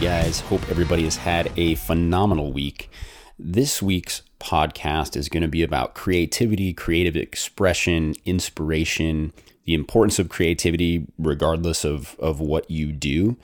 Guys, 0.00 0.40
hope 0.40 0.66
everybody 0.70 1.04
has 1.04 1.16
had 1.16 1.52
a 1.58 1.74
phenomenal 1.74 2.54
week. 2.54 2.88
This 3.38 3.82
week's 3.82 4.22
podcast 4.38 5.14
is 5.14 5.28
going 5.28 5.42
to 5.42 5.48
be 5.48 5.62
about 5.62 5.94
creativity, 5.94 6.72
creative 6.72 7.16
expression, 7.16 8.14
inspiration, 8.24 9.34
the 9.66 9.74
importance 9.74 10.18
of 10.18 10.30
creativity, 10.30 11.06
regardless 11.18 11.84
of, 11.84 12.16
of 12.18 12.40
what 12.40 12.70
you 12.70 12.92
do. 12.92 13.36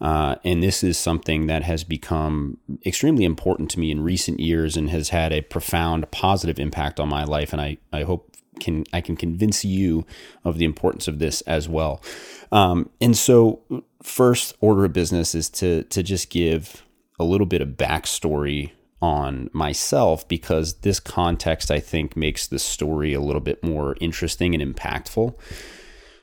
Uh, 0.00 0.34
and 0.42 0.64
this 0.64 0.82
is 0.82 0.98
something 0.98 1.46
that 1.46 1.62
has 1.62 1.84
become 1.84 2.58
extremely 2.84 3.24
important 3.24 3.70
to 3.70 3.78
me 3.78 3.92
in 3.92 4.02
recent 4.02 4.40
years 4.40 4.76
and 4.76 4.90
has 4.90 5.10
had 5.10 5.32
a 5.32 5.42
profound 5.42 6.10
positive 6.10 6.58
impact 6.58 6.98
on 6.98 7.08
my 7.08 7.22
life. 7.22 7.52
And 7.52 7.62
I, 7.62 7.78
I 7.92 8.02
hope 8.02 8.34
can 8.58 8.84
I 8.92 9.00
can 9.00 9.14
convince 9.16 9.64
you 9.64 10.04
of 10.44 10.58
the 10.58 10.64
importance 10.64 11.06
of 11.06 11.20
this 11.20 11.40
as 11.42 11.68
well. 11.68 12.02
Um, 12.50 12.90
and 13.00 13.16
so, 13.16 13.60
first 14.02 14.54
order 14.60 14.84
of 14.84 14.92
business 14.92 15.34
is 15.34 15.48
to 15.50 15.84
to 15.84 16.02
just 16.02 16.30
give 16.30 16.84
a 17.18 17.24
little 17.24 17.46
bit 17.46 17.60
of 17.60 17.70
backstory 17.70 18.72
on 19.02 19.48
myself 19.52 20.26
because 20.28 20.74
this 20.80 21.00
context 21.00 21.70
I 21.70 21.80
think 21.80 22.16
makes 22.16 22.46
the 22.46 22.58
story 22.58 23.14
a 23.14 23.20
little 23.20 23.40
bit 23.40 23.62
more 23.62 23.96
interesting 24.00 24.54
and 24.54 24.74
impactful. 24.74 25.34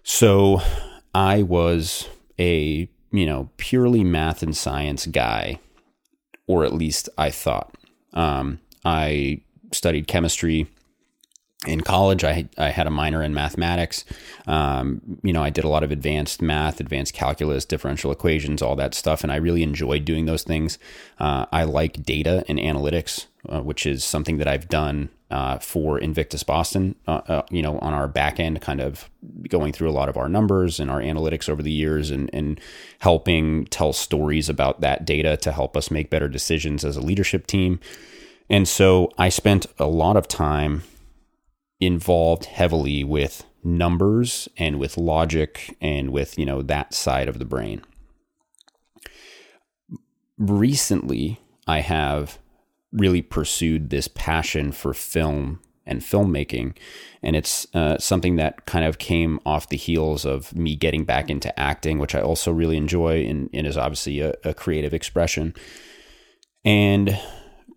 So, 0.04 0.62
I 1.14 1.44
was 1.44 2.08
a 2.40 2.90
you 3.12 3.26
know 3.26 3.50
purely 3.58 4.04
math 4.04 4.44
and 4.44 4.56
science 4.56 5.06
guy, 5.08 5.60
or 6.48 6.64
at 6.66 6.74
least 6.74 7.10
I 7.18 7.32
thought. 7.32 7.76
Um, 8.14 8.60
I 8.86 9.42
studied 9.74 10.08
chemistry 10.08 10.68
in 11.66 11.82
college, 11.82 12.24
I, 12.24 12.48
I 12.58 12.70
had 12.70 12.86
a 12.86 12.92
minor 12.92 13.24
in 13.24 13.34
mathematics. 13.34 14.06
Um, 14.46 15.02
you 15.24 15.34
know, 15.34 15.42
I 15.42 15.50
did 15.50 15.64
a 15.64 15.70
lot 15.70 15.84
of 15.84 15.92
advanced 15.92 16.40
math, 16.40 16.80
advanced 16.80 17.16
calculus, 17.16 17.66
differential 17.66 18.12
equations, 18.12 18.62
all 18.62 18.76
that 18.76 18.94
stuff, 18.94 19.24
and 19.24 19.32
I 19.32 19.38
really 19.38 19.64
enjoyed 19.64 20.06
doing 20.06 20.26
those 20.26 20.44
things. 20.44 20.78
Uh, 21.20 21.48
I 21.52 21.64
like 21.64 22.04
data 22.04 22.46
and 22.48 22.60
analytics, 22.60 23.26
uh, 23.50 23.62
which 23.62 23.88
is 23.88 24.04
something 24.04 24.38
that 24.38 24.48
I've 24.48 24.70
done 24.70 25.10
uh, 25.32 25.58
for 25.58 25.98
Invictus 25.98 26.44
Boston. 26.44 26.94
Uh, 27.08 27.22
uh, 27.28 27.42
you 27.50 27.64
know, 27.64 27.80
on 27.80 27.92
our 27.92 28.08
back 28.08 28.40
end, 28.40 28.62
kind 28.62 28.80
of 28.80 29.10
going 29.50 29.74
through 29.74 29.90
a 29.90 29.92
lot 29.92 30.10
of 30.10 30.16
our 30.16 30.30
numbers 30.30 30.80
and 30.80 30.92
our 30.92 31.02
analytics 31.02 31.50
over 31.50 31.64
the 31.64 31.72
years, 31.72 32.12
and 32.12 32.30
and 32.34 32.62
helping 33.00 33.66
tell 33.66 33.94
stories 33.94 34.48
about 34.48 34.82
that 34.82 35.06
data 35.06 35.36
to 35.38 35.52
help 35.52 35.76
us 35.76 35.90
make 35.90 36.12
better 36.12 36.30
decisions 36.30 36.86
as 36.86 36.98
a 36.98 37.02
leadership 37.02 37.48
team. 37.48 37.80
And 38.48 38.68
so 38.68 39.12
I 39.18 39.30
spent 39.30 39.66
a 39.80 39.88
lot 39.88 40.16
of 40.16 40.28
time 40.28 40.84
involved 41.80 42.46
heavily 42.46 43.04
with 43.04 43.46
numbers 43.64 44.48
and 44.58 44.80
with 44.80 44.98
logic 44.98 45.76
and 45.82 46.12
with 46.12 46.38
you 46.40 46.46
know 46.46 46.62
that 46.62 46.94
side 46.94 47.28
of 47.28 47.40
the 47.40 47.46
brain. 47.46 47.82
Recently 50.38 51.40
i 51.68 51.82
have 51.82 52.40
really 52.94 53.22
pursued 53.22 53.90
this 53.90 54.08
passion 54.08 54.72
for 54.72 54.94
film 54.94 55.60
and 55.86 56.02
filmmaking 56.02 56.76
and 57.22 57.36
it's 57.36 57.68
uh, 57.74 57.98
something 57.98 58.38
that 58.38 58.66
kind 58.66 58.86
of 58.86 58.98
came 58.98 59.40
off 59.46 59.70
the 59.70 59.78
heels 59.78 60.26
of 60.26 60.56
me 60.56 60.76
getting 60.76 61.04
back 61.04 61.30
into 61.30 61.58
acting 61.60 62.00
which 62.00 62.16
i 62.16 62.22
also 62.22 62.52
really 62.52 62.78
enjoy 62.78 63.26
and, 63.26 63.50
and 63.54 63.68
is 63.68 63.78
obviously 63.78 64.22
a, 64.22 64.34
a 64.44 64.54
creative 64.54 64.94
expression. 64.94 65.54
And 66.66 67.18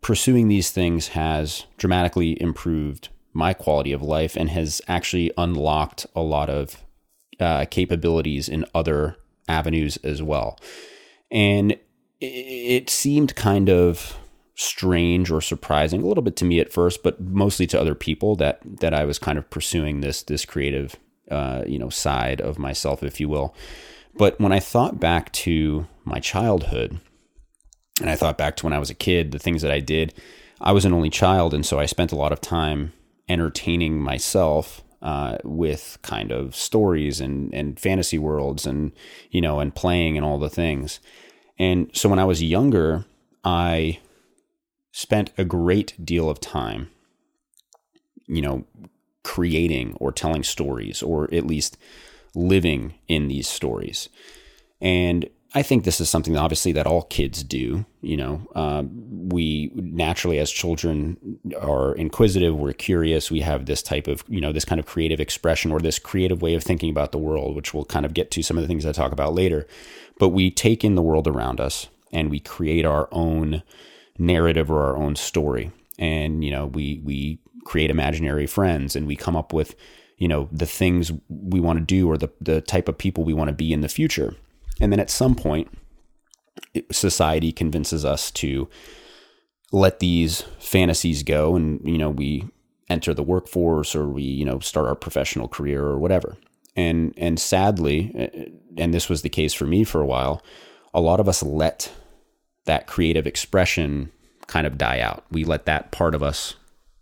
pursuing 0.01 0.49
these 0.49 0.71
things 0.71 1.09
has 1.09 1.67
dramatically 1.77 2.41
improved 2.43 3.09
my 3.33 3.55
quality 3.55 3.93
of 3.93 4.03
life 4.03 4.37
and 4.37 4.51
has 4.51 4.83
actually 4.89 5.31
unlocked 5.37 6.07
a 6.15 6.21
lot 6.21 6.51
of 6.51 6.83
uh, 7.39 7.65
capabilities 7.71 8.49
in 8.49 8.65
other 8.75 9.17
avenues 9.49 9.97
as 9.99 10.23
well. 10.23 10.59
And 11.31 11.77
it 12.21 12.91
seemed 12.91 13.35
kind 13.35 13.71
of 13.71 14.17
strange 14.55 15.31
or 15.31 15.41
surprising 15.41 16.03
a 16.03 16.07
little 16.07 16.23
bit 16.23 16.37
to 16.37 16.45
me 16.45 16.61
at 16.61 16.73
first, 16.73 17.03
but 17.03 17.21
mostly 17.21 17.67
to 17.69 17.81
other 17.81 17.95
people 17.95 18.37
that 18.37 18.61
that 18.81 18.93
I 18.93 19.05
was 19.05 19.19
kind 19.19 19.39
of 19.39 19.49
pursuing 19.49 20.01
this 20.01 20.23
this 20.23 20.45
creative 20.45 20.97
uh, 21.31 21.65
you 21.67 21.79
know 21.79 21.89
side 21.89 22.41
of 22.41 22.59
myself, 22.59 23.03
if 23.03 23.21
you 23.21 23.29
will. 23.29 23.55
But 24.15 24.39
when 24.41 24.53
I 24.53 24.61
thought 24.61 25.01
back 25.01 25.33
to 25.33 25.87
my 26.05 26.19
childhood, 26.19 27.01
and 28.01 28.11
I 28.11 28.17
thought 28.17 28.37
back 28.37 28.57
to 28.57 28.67
when 28.67 28.73
I 28.73 28.79
was 28.79 28.91
a 28.91 28.95
kid, 28.95 29.31
the 29.31 29.39
things 29.39 29.63
that 29.63 29.71
I 29.71 29.81
did, 29.81 30.13
I 30.61 30.73
was 30.73 30.85
an 30.85 30.93
only 30.93 31.11
child, 31.11 31.55
and 31.55 31.65
so 31.65 31.79
I 31.79 31.87
spent 31.87 32.13
a 32.13 32.17
lot 32.17 32.33
of 32.33 32.41
time 32.41 32.93
entertaining 33.31 34.01
myself 34.01 34.83
uh, 35.03 35.39
with 35.45 35.99
kind 36.03 36.33
of 36.33 36.55
stories 36.55 37.21
and, 37.21 37.55
and 37.55 37.79
fantasy 37.79 38.19
worlds 38.19 38.67
and, 38.67 38.93
you 39.31 39.41
know, 39.41 39.61
and 39.61 39.75
playing 39.75 40.17
and 40.17 40.27
all 40.27 40.39
the 40.39 40.51
things. 40.51 41.01
And 41.59 41.91
so 41.95 42.09
when 42.09 42.19
I 42.19 42.25
was 42.25 42.43
younger, 42.43 43.05
I 43.45 44.01
spent 44.93 45.33
a 45.39 45.45
great 45.45 45.95
deal 46.05 46.29
of 46.29 46.41
time, 46.41 46.91
you 48.27 48.43
know, 48.43 48.65
creating 49.23 49.97
or 50.01 50.11
telling 50.11 50.43
stories 50.43 51.03
or 51.03 51.33
at 51.33 51.47
least 51.47 51.79
living 52.35 52.95
in 53.07 53.29
these 53.29 53.49
stories. 53.49 54.09
And 54.81 55.29
I 55.53 55.63
think 55.63 55.83
this 55.83 56.01
is 56.01 56.09
something 56.09 56.37
obviously 56.37 56.71
that 56.73 56.87
all 56.87 57.03
kids 57.03 57.43
do. 57.43 57.85
You 58.03 58.17
know, 58.17 58.47
uh, 58.55 58.85
we 58.85 59.73
naturally 59.75 60.39
as 60.39 60.51
children 60.51 61.41
are 61.61 61.93
inquisitive, 61.95 62.55
we're 62.55 62.73
curious, 62.73 63.31
we 63.31 63.41
have 63.41 63.67
this 63.67 63.83
type 63.83 64.07
of, 64.07 64.23
you 64.29 64.41
know, 64.41 64.53
this 64.53 64.65
kind 64.65 64.79
of 64.79 64.87
creative 64.87 65.19
expression 65.19 65.73
or 65.73 65.81
this 65.81 65.99
creative 65.99 66.41
way 66.41 66.55
of 66.55 66.63
thinking 66.63 66.91
about 66.91 67.11
the 67.11 67.19
world, 67.19 67.57
which 67.57 67.75
we'll 67.75 67.85
kind 67.85 68.07
of 68.07 68.15
get 68.15 68.31
to 68.33 68.43
some 68.43 68.57
of 68.57 68.63
the 68.63 68.69
things 68.69 68.87
I 68.87 68.93
talk 68.93 69.11
about 69.11 69.35
later. 69.35 69.67
But 70.19 70.29
we 70.29 70.51
take 70.51 70.85
in 70.85 70.95
the 70.95 71.03
world 71.03 71.27
around 71.27 71.61
us 71.61 71.89
and 72.13 72.31
we 72.31 72.39
create 72.39 72.85
our 72.85 73.09
own 73.11 73.65
narrative 74.19 74.71
or 74.71 74.85
our 74.85 74.97
own 74.97 75.17
story. 75.17 75.73
And, 75.99 76.45
you 76.45 76.53
know, 76.53 76.67
we, 76.67 77.01
we 77.05 77.41
create 77.65 77.91
imaginary 77.91 78.47
friends 78.47 78.95
and 78.95 79.07
we 79.07 79.17
come 79.17 79.37
up 79.37 79.53
with, 79.53 79.75
you 80.17 80.29
know, 80.29 80.49
the 80.53 80.67
things 80.67 81.11
we 81.29 81.59
want 81.59 81.79
to 81.81 81.85
do 81.85 82.09
or 82.09 82.17
the, 82.17 82.31
the 82.41 82.61
type 82.61 82.89
of 82.89 82.99
people 82.99 83.25
we 83.25 83.35
want 83.35 83.49
to 83.49 83.55
be 83.55 83.73
in 83.73 83.81
the 83.81 83.89
future 83.89 84.37
and 84.81 84.93
then 84.93 85.01
at 85.01 85.11
some 85.11 85.35
point, 85.35 85.69
society 86.91 87.53
convinces 87.53 88.05
us 88.05 88.31
to 88.33 88.69
let 89.73 90.01
these 90.01 90.43
fantasies 90.59 91.23
go 91.23 91.55
and, 91.55 91.81
you 91.85 91.99
know, 91.99 92.11
we 92.11 92.49
enter 92.89 93.15
the 93.15 93.23
workforce 93.23 93.95
or 93.95 94.09
we, 94.09 94.23
you 94.23 94.45
know, 94.45 94.59
start 94.59 94.89
our 94.89 94.97
professional 94.97 95.49
career 95.49 95.85
or 95.85 95.99
whatever. 95.99 96.37
And, 96.75 97.15
and 97.17 97.39
sadly, 97.39 98.13
uh, 98.19 98.51
and 98.77 98.93
this 98.93 99.09
was 99.09 99.23
the 99.23 99.29
case 99.29 99.55
for 99.55 99.67
me 99.67 99.85
for 99.85 100.01
a 100.01 100.07
while, 100.07 100.43
a 100.93 101.01
lot 101.01 101.21
of 101.21 101.29
us 101.29 101.43
let 101.43 101.93
that 102.65 102.87
creative 102.87 103.27
expression 103.27 104.11
kind 104.47 104.67
of 104.67 104.79
die 104.79 105.01
out. 105.01 105.25
We 105.31 105.45
let 105.45 105.67
that 105.67 105.93
part 105.93 106.15
of 106.15 106.23
us 106.23 106.55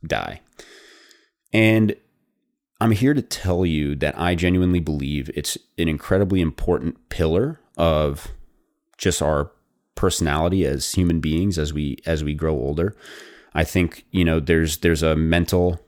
die. 0.07 0.41
And 1.53 1.97
I'm 2.81 2.93
here 2.93 3.15
to 3.15 3.23
tell 3.23 3.65
you 3.67 3.97
that 3.97 4.19
I 4.19 4.35
genuinely 4.35 4.81
believe 4.81 5.31
it's 5.35 5.57
an 5.79 5.89
incredibly 5.89 6.41
important 6.41 7.09
pillar 7.09 7.61
of 7.79 8.29
just 8.99 9.23
our 9.23 9.51
personality 9.95 10.65
as 10.65 10.93
human 10.93 11.21
beings 11.21 11.59
as 11.59 11.73
we 11.73 11.97
as 12.07 12.23
we 12.23 12.35
grow 12.35 12.55
older. 12.55 12.95
I 13.55 13.65
think 13.65 14.05
you 14.11 14.25
know 14.25 14.41
there's 14.41 14.79
there's 14.79 15.03
a 15.03 15.17
mental 15.17 15.81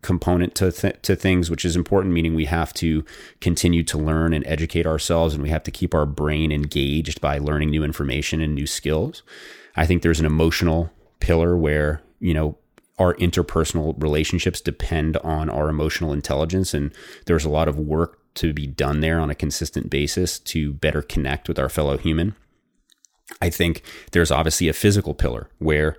component 0.00 0.54
to 0.54 0.72
th- 0.72 0.96
to 1.02 1.14
things 1.14 1.50
which 1.50 1.64
is 1.64 1.76
important 1.76 2.14
meaning 2.14 2.34
we 2.34 2.46
have 2.46 2.72
to 2.72 3.04
continue 3.42 3.82
to 3.82 3.98
learn 3.98 4.32
and 4.32 4.46
educate 4.46 4.86
ourselves 4.86 5.34
and 5.34 5.42
we 5.42 5.50
have 5.50 5.62
to 5.62 5.70
keep 5.70 5.94
our 5.94 6.06
brain 6.06 6.50
engaged 6.50 7.20
by 7.20 7.36
learning 7.36 7.68
new 7.68 7.84
information 7.84 8.40
and 8.40 8.54
new 8.54 8.66
skills. 8.66 9.22
I 9.76 9.84
think 9.84 10.02
there's 10.02 10.20
an 10.20 10.26
emotional 10.26 10.90
pillar 11.20 11.56
where, 11.56 12.00
you 12.18 12.32
know, 12.32 12.56
our 12.98 13.14
interpersonal 13.14 14.00
relationships 14.02 14.60
depend 14.60 15.16
on 15.18 15.50
our 15.50 15.68
emotional 15.68 16.12
intelligence 16.12 16.72
and 16.72 16.92
there's 17.26 17.44
a 17.44 17.50
lot 17.50 17.68
of 17.68 17.78
work 17.78 18.20
to 18.34 18.52
be 18.52 18.66
done 18.66 19.00
there 19.00 19.20
on 19.20 19.30
a 19.30 19.34
consistent 19.34 19.90
basis 19.90 20.38
to 20.38 20.72
better 20.72 21.02
connect 21.02 21.48
with 21.48 21.58
our 21.58 21.68
fellow 21.68 21.96
human. 21.96 22.34
I 23.40 23.50
think 23.50 23.82
there's 24.12 24.30
obviously 24.30 24.68
a 24.68 24.72
physical 24.72 25.14
pillar 25.14 25.48
where 25.58 25.96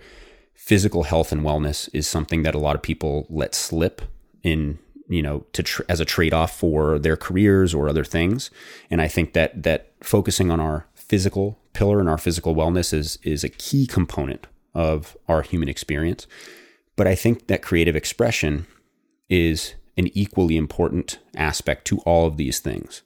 physical 0.53 1.03
health 1.03 1.31
and 1.31 1.41
wellness 1.41 1.89
is 1.93 2.07
something 2.07 2.43
that 2.43 2.55
a 2.55 2.59
lot 2.59 2.75
of 2.75 2.81
people 2.81 3.25
let 3.29 3.53
slip 3.53 4.01
in 4.43 4.79
you 5.07 5.21
know 5.21 5.45
to 5.53 5.61
tr- 5.61 5.83
as 5.87 5.99
a 5.99 6.05
trade-off 6.05 6.57
for 6.57 6.97
their 6.97 7.17
careers 7.17 7.73
or 7.73 7.87
other 7.87 8.03
things 8.03 8.49
and 8.89 9.01
i 9.01 9.07
think 9.07 9.33
that 9.33 9.61
that 9.61 9.91
focusing 10.01 10.49
on 10.49 10.59
our 10.59 10.87
physical 10.95 11.59
pillar 11.73 11.99
and 11.99 12.09
our 12.09 12.17
physical 12.17 12.55
wellness 12.55 12.93
is 12.93 13.19
is 13.21 13.43
a 13.43 13.49
key 13.49 13.85
component 13.85 14.47
of 14.73 15.15
our 15.27 15.41
human 15.41 15.69
experience 15.69 16.25
but 16.95 17.05
i 17.05 17.13
think 17.13 17.47
that 17.47 17.61
creative 17.61 17.95
expression 17.95 18.65
is 19.29 19.75
an 19.97 20.09
equally 20.13 20.57
important 20.57 21.19
aspect 21.35 21.85
to 21.85 21.99
all 21.99 22.27
of 22.27 22.37
these 22.37 22.59
things. 22.59 23.01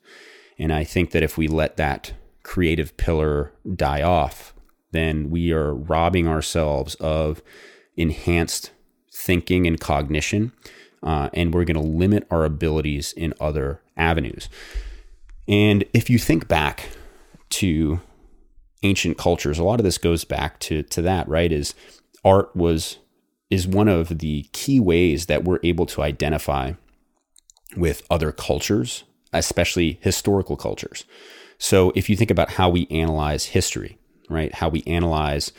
And 0.57 0.73
I 0.73 0.83
think 0.83 1.11
that 1.11 1.23
if 1.23 1.37
we 1.37 1.47
let 1.47 1.77
that 1.77 2.13
creative 2.43 2.97
pillar 2.97 3.53
die 3.75 4.01
off, 4.01 4.53
then 4.91 5.29
we 5.29 5.51
are 5.51 5.73
robbing 5.73 6.27
ourselves 6.27 6.95
of 6.95 7.41
enhanced 7.95 8.71
thinking 9.13 9.67
and 9.67 9.79
cognition, 9.79 10.51
uh, 11.03 11.29
and 11.33 11.53
we're 11.53 11.65
going 11.65 11.75
to 11.75 11.81
limit 11.81 12.25
our 12.31 12.45
abilities 12.45 13.13
in 13.13 13.33
other 13.39 13.81
avenues. 13.97 14.49
And 15.47 15.83
if 15.93 16.09
you 16.09 16.17
think 16.17 16.47
back 16.47 16.89
to 17.49 17.99
ancient 18.83 19.17
cultures, 19.17 19.59
a 19.59 19.63
lot 19.63 19.79
of 19.79 19.83
this 19.83 19.97
goes 19.97 20.23
back 20.23 20.59
to 20.61 20.83
to 20.83 21.01
that, 21.01 21.27
right? 21.27 21.51
Is 21.51 21.73
art 22.23 22.55
was 22.55 22.98
is 23.49 23.67
one 23.67 23.87
of 23.87 24.19
the 24.19 24.43
key 24.51 24.79
ways 24.79 25.25
that 25.25 25.43
we're 25.43 25.59
able 25.63 25.85
to 25.87 26.01
identify 26.01 26.73
with 27.75 28.03
other 28.09 28.31
cultures, 28.31 29.03
especially 29.33 29.99
historical 30.01 30.55
cultures. 30.55 31.05
So 31.57 31.91
if 31.95 32.09
you 32.09 32.15
think 32.15 32.31
about 32.31 32.51
how 32.51 32.69
we 32.69 32.87
analyze 32.89 33.45
history, 33.45 33.97
right, 34.29 34.53
how 34.53 34.69
we 34.69 34.83
analyze 34.87 35.51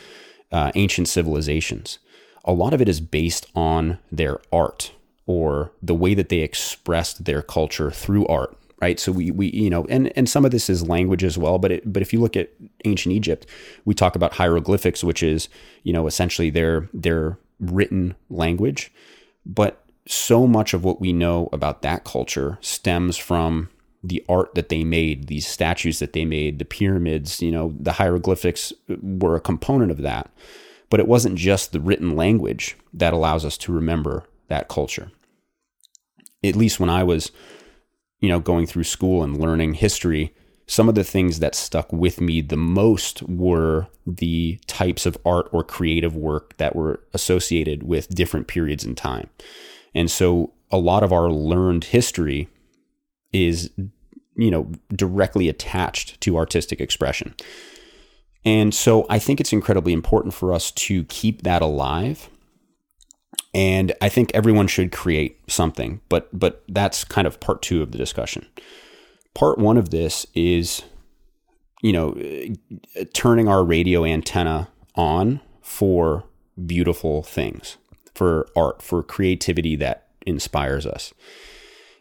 uh, 0.51 0.73
ancient 0.75 1.09
civilizations, 1.09 1.99
a 2.45 2.53
lot 2.53 2.73
of 2.73 2.81
it 2.81 2.89
is 2.89 3.01
based 3.01 3.47
on 3.55 3.99
their 4.11 4.41
art 4.53 4.93
or 5.27 5.73
the 5.83 5.95
way 5.95 6.15
that 6.15 6.29
they 6.29 6.39
expressed 6.39 7.25
their 7.25 7.43
culture 7.43 7.91
through 7.91 8.27
art 8.27 8.57
right 8.81 8.99
so 8.99 9.13
we 9.13 9.31
we 9.31 9.49
you 9.51 9.71
know 9.71 9.85
and 9.89 10.11
and 10.17 10.29
some 10.29 10.45
of 10.45 10.51
this 10.51 10.71
is 10.71 10.89
language 10.89 11.23
as 11.23 11.37
well 11.37 11.59
but 11.59 11.71
it, 11.71 11.93
but 11.93 12.03
if 12.03 12.13
you 12.13 12.19
look 12.19 12.37
at 12.37 12.51
ancient 12.85 13.15
egypt 13.15 13.47
we 13.85 13.95
talk 13.95 14.17
about 14.17 14.33
hieroglyphics 14.33 15.05
which 15.05 15.23
is 15.23 15.49
you 15.83 15.93
know 15.93 16.07
essentially 16.07 16.51
their 16.51 16.89
their 16.95 17.39
written 17.61 18.15
language 18.29 18.93
but 19.45 19.85
so 20.07 20.47
much 20.47 20.75
of 20.75 20.85
what 20.85 21.01
we 21.01 21.13
know 21.13 21.49
about 21.53 21.83
that 21.83 22.05
culture 22.05 22.59
stems 22.61 23.17
from 23.17 23.69
the 24.03 24.25
art 24.29 24.55
that 24.55 24.71
they 24.71 24.83
made 24.83 25.27
these 25.27 25.47
statues 25.47 25.99
that 25.99 26.15
they 26.15 26.25
made 26.25 26.59
the 26.59 26.65
pyramids 26.65 27.43
you 27.43 27.51
know 27.51 27.75
the 27.79 27.93
hieroglyphics 27.93 28.73
were 29.03 29.37
a 29.37 29.41
component 29.41 29.91
of 29.91 29.99
that. 29.99 30.31
But 30.89 30.99
it 30.99 31.07
wasn't 31.07 31.37
just 31.37 31.71
the 31.71 31.81
written 31.81 32.17
language 32.17 32.77
that 32.93 33.13
allows 33.13 33.45
us 33.45 33.57
to 33.59 33.73
remember 33.73 34.25
that 34.49 34.69
culture. 34.69 35.13
At 36.43 36.57
least 36.57 36.81
when 36.81 36.91
i 36.91 37.05
was 37.05 37.31
you 38.21 38.29
know, 38.29 38.41
going 38.41 38.67
through 38.67 38.85
school 38.85 39.23
and 39.23 39.41
learning 39.41 39.75
history, 39.75 40.35
some 40.71 40.89
of 40.89 40.95
the 40.95 41.03
things 41.03 41.41
that 41.41 41.57
stuck 41.57 41.93
with 41.93 42.21
me 42.21 42.41
the 42.41 42.57
most 42.57 43.25
were 43.25 43.89
the 44.07 44.61
types 44.69 45.05
of 45.05 45.19
art 45.27 45.49
or 45.51 45.65
creative 45.65 46.15
work 46.15 46.57
that 46.59 46.77
were 46.77 47.01
associated 47.13 47.83
with 47.83 48.15
different 48.15 48.47
periods 48.47 48.85
in 48.85 48.95
time. 48.95 49.29
And 49.97 50.09
so 50.09 50.53
a 50.71 50.79
lot 50.79 51.03
of 51.03 51.13
our 51.13 51.29
learned 51.29 51.83
history 51.83 52.49
is, 53.33 53.71
you 54.37 54.49
know, 54.49 54.71
directly 54.95 55.49
attached 55.49 56.21
to 56.21 56.37
artistic 56.37 56.81
expression. 56.81 57.35
And 58.45 58.73
so 58.73 59.07
I 59.11 59.19
think 59.19 59.41
it's 59.41 59.53
incredibly 59.53 59.93
important 59.93 60.35
for 60.35 60.53
us 60.53 60.71
to 60.71 61.03
keep 61.07 61.43
that 61.43 61.63
alive 61.63 62.31
and 63.53 63.93
I 64.01 64.09
think 64.09 64.31
everyone 64.35 64.69
should 64.69 64.93
create 64.93 65.37
something, 65.49 66.01
but 66.09 66.29
but 66.33 66.63
that's 66.69 67.03
kind 67.03 67.27
of 67.27 67.41
part 67.41 67.61
two 67.61 67.83
of 67.83 67.91
the 67.91 67.99
discussion. 67.99 68.47
Part 69.35 69.59
one 69.59 69.77
of 69.77 69.91
this 69.91 70.27
is, 70.35 70.83
you 71.83 71.93
know, 71.93 72.11
uh, 72.99 73.05
turning 73.15 73.49
our 73.49 73.65
radio 73.65 74.05
antenna 74.05 74.69
on 74.95 75.41
for 75.63 76.25
beautiful 76.67 77.23
things, 77.23 77.77
for 78.15 78.49
art, 78.57 78.83
for 78.83 79.03
creativity 79.03 79.77
that 79.77 80.09
inspires 80.27 80.87
us. 80.87 81.15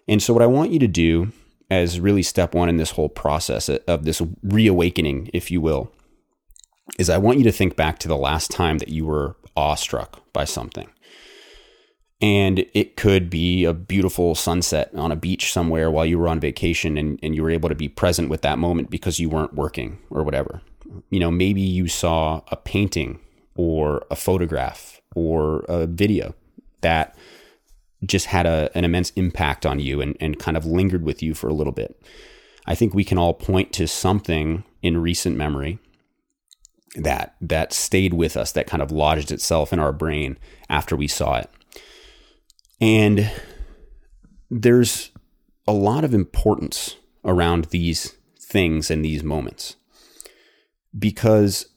And 0.07 0.21
so, 0.21 0.33
what 0.33 0.41
I 0.41 0.47
want 0.47 0.71
you 0.71 0.79
to 0.79 0.87
do 0.87 1.31
as 1.69 1.99
really 1.99 2.23
step 2.23 2.55
one 2.55 2.69
in 2.69 2.77
this 2.77 2.91
whole 2.91 3.09
process 3.09 3.69
of 3.69 4.05
this 4.05 4.21
reawakening, 4.43 5.29
if 5.33 5.51
you 5.51 5.61
will, 5.61 5.91
is 6.97 7.09
I 7.09 7.17
want 7.17 7.37
you 7.37 7.43
to 7.43 7.51
think 7.51 7.75
back 7.75 7.99
to 7.99 8.07
the 8.07 8.17
last 8.17 8.49
time 8.49 8.79
that 8.79 8.89
you 8.89 9.05
were 9.05 9.35
awestruck 9.55 10.21
by 10.33 10.45
something. 10.45 10.89
And 12.21 12.65
it 12.73 12.97
could 12.97 13.29
be 13.29 13.63
a 13.63 13.73
beautiful 13.73 14.35
sunset 14.35 14.91
on 14.93 15.11
a 15.11 15.15
beach 15.15 15.53
somewhere 15.53 15.89
while 15.89 16.05
you 16.05 16.19
were 16.19 16.27
on 16.27 16.39
vacation 16.39 16.97
and, 16.97 17.17
and 17.23 17.33
you 17.33 17.41
were 17.41 17.49
able 17.49 17.69
to 17.69 17.75
be 17.75 17.87
present 17.87 18.29
with 18.29 18.41
that 18.41 18.59
moment 18.59 18.89
because 18.89 19.19
you 19.19 19.29
weren't 19.29 19.53
working 19.53 19.99
or 20.09 20.23
whatever. 20.23 20.61
You 21.09 21.19
know, 21.19 21.31
maybe 21.31 21.61
you 21.61 21.87
saw 21.87 22.41
a 22.49 22.57
painting 22.57 23.19
or 23.55 24.05
a 24.11 24.17
photograph 24.17 24.99
or 25.15 25.59
a 25.69 25.87
video 25.87 26.35
that 26.81 27.15
just 28.05 28.27
had 28.27 28.45
a, 28.45 28.69
an 28.75 28.83
immense 28.83 29.11
impact 29.11 29.65
on 29.65 29.79
you 29.79 30.01
and, 30.01 30.17
and 30.19 30.39
kind 30.39 30.57
of 30.57 30.65
lingered 30.65 31.03
with 31.03 31.21
you 31.21 31.33
for 31.33 31.47
a 31.47 31.53
little 31.53 31.73
bit. 31.73 32.01
I 32.65 32.75
think 32.75 32.93
we 32.93 33.03
can 33.03 33.17
all 33.17 33.33
point 33.33 33.73
to 33.73 33.87
something 33.87 34.63
in 34.81 34.97
recent 34.97 35.35
memory 35.35 35.79
that 36.95 37.35
that 37.41 37.71
stayed 37.73 38.13
with 38.13 38.35
us, 38.35 38.51
that 38.53 38.67
kind 38.67 38.81
of 38.81 38.91
lodged 38.91 39.31
itself 39.31 39.71
in 39.71 39.79
our 39.79 39.93
brain 39.93 40.37
after 40.69 40.95
we 40.95 41.07
saw 41.07 41.37
it. 41.37 41.49
And 42.81 43.31
there's 44.49 45.11
a 45.67 45.73
lot 45.73 46.03
of 46.03 46.13
importance 46.13 46.95
around 47.23 47.65
these 47.65 48.15
things 48.39 48.89
and 48.89 49.03
these 49.03 49.23
moments 49.23 49.75
because 50.97 51.67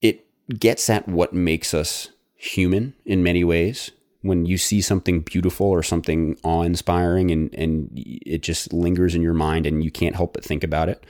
it 0.00 0.26
gets 0.58 0.88
at 0.88 1.08
what 1.08 1.32
makes 1.32 1.74
us 1.74 2.10
human 2.34 2.94
in 3.04 3.22
many 3.22 3.42
ways. 3.42 3.90
When 4.22 4.44
you 4.44 4.58
see 4.58 4.80
something 4.80 5.20
beautiful 5.20 5.66
or 5.66 5.82
something 5.82 6.36
awe 6.42 6.62
inspiring 6.62 7.30
and, 7.30 7.52
and 7.54 7.90
it 7.94 8.42
just 8.42 8.72
lingers 8.72 9.14
in 9.14 9.22
your 9.22 9.34
mind 9.34 9.66
and 9.66 9.84
you 9.84 9.90
can't 9.90 10.16
help 10.16 10.34
but 10.34 10.44
think 10.44 10.64
about 10.64 10.88
it, 10.88 11.04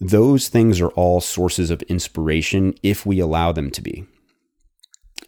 those 0.00 0.48
things 0.48 0.80
are 0.80 0.88
all 0.90 1.20
sources 1.20 1.70
of 1.70 1.82
inspiration 1.82 2.74
if 2.82 3.04
we 3.04 3.20
allow 3.20 3.52
them 3.52 3.70
to 3.70 3.82
be. 3.82 4.06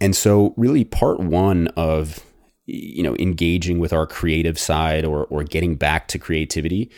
And 0.00 0.16
so, 0.16 0.54
really, 0.56 0.84
part 0.84 1.20
one 1.20 1.68
of 1.68 2.24
you 2.74 3.02
know 3.02 3.14
engaging 3.16 3.78
with 3.78 3.92
our 3.92 4.06
creative 4.06 4.58
side 4.58 5.04
or 5.04 5.26
or 5.26 5.44
getting 5.44 5.74
back 5.74 6.08
to 6.08 6.18
creativity 6.18 6.90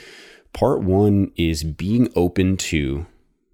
part 0.55 0.83
1 0.83 1.33
is 1.37 1.63
being 1.63 2.11
open 2.17 2.57
to 2.57 3.05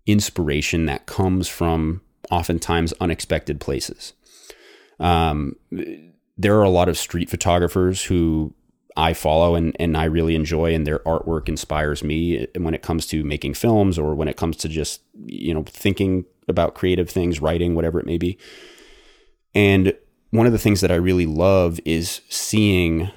inspiration 0.07 0.87
that 0.87 1.07
comes 1.07 1.49
from 1.49 2.03
oftentimes 2.31 2.95
unexpected 3.01 3.59
places. 3.59 4.13
Um, 5.01 5.57
there 6.39 6.57
are 6.57 6.63
a 6.63 6.71
lot 6.71 6.89
of 6.89 6.97
street 6.97 7.29
photographers 7.29 8.05
who 8.05 8.55
I 8.97 9.15
follow 9.15 9.55
and, 9.55 9.75
and 9.81 9.97
I 9.97 10.05
really 10.05 10.35
enjoy 10.35 10.75
and 10.75 10.87
their 10.87 11.01
artwork 11.01 11.49
inspires 11.49 12.05
me 12.05 12.47
when 12.57 12.75
it 12.75 12.83
comes 12.83 13.07
to 13.09 13.25
making 13.25 13.55
films 13.55 13.99
or 13.99 14.15
when 14.15 14.29
it 14.29 14.37
comes 14.37 14.57
to 14.59 14.69
just 14.69 15.01
you 15.27 15.55
know 15.55 15.65
thinking 15.67 16.27
about 16.49 16.75
creative 16.75 17.09
things 17.09 17.41
writing 17.41 17.75
whatever 17.75 17.99
it 17.99 18.07
may 18.07 18.19
be. 18.19 18.39
And 19.55 19.95
one 20.31 20.47
of 20.47 20.53
the 20.53 20.59
things 20.59 20.81
that 20.81 20.93
I 20.93 20.97
really 20.97 21.27
love 21.27 21.81
is 21.85 22.21
seeing 22.29 23.11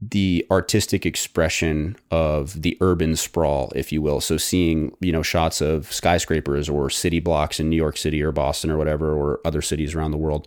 the 0.00 0.46
artistic 0.50 1.06
expression 1.06 1.96
of 2.10 2.60
the 2.62 2.76
urban 2.80 3.16
sprawl, 3.16 3.72
if 3.74 3.90
you 3.90 4.02
will. 4.02 4.20
So 4.20 4.36
seeing, 4.36 4.94
you 5.00 5.10
know, 5.10 5.22
shots 5.22 5.60
of 5.60 5.90
skyscrapers 5.90 6.68
or 6.68 6.90
city 6.90 7.18
blocks 7.18 7.58
in 7.58 7.70
New 7.70 7.76
York 7.76 7.96
City 7.96 8.22
or 8.22 8.30
Boston 8.30 8.70
or 8.70 8.76
whatever, 8.76 9.16
or 9.16 9.40
other 9.44 9.62
cities 9.62 9.94
around 9.94 10.10
the 10.10 10.18
world, 10.18 10.46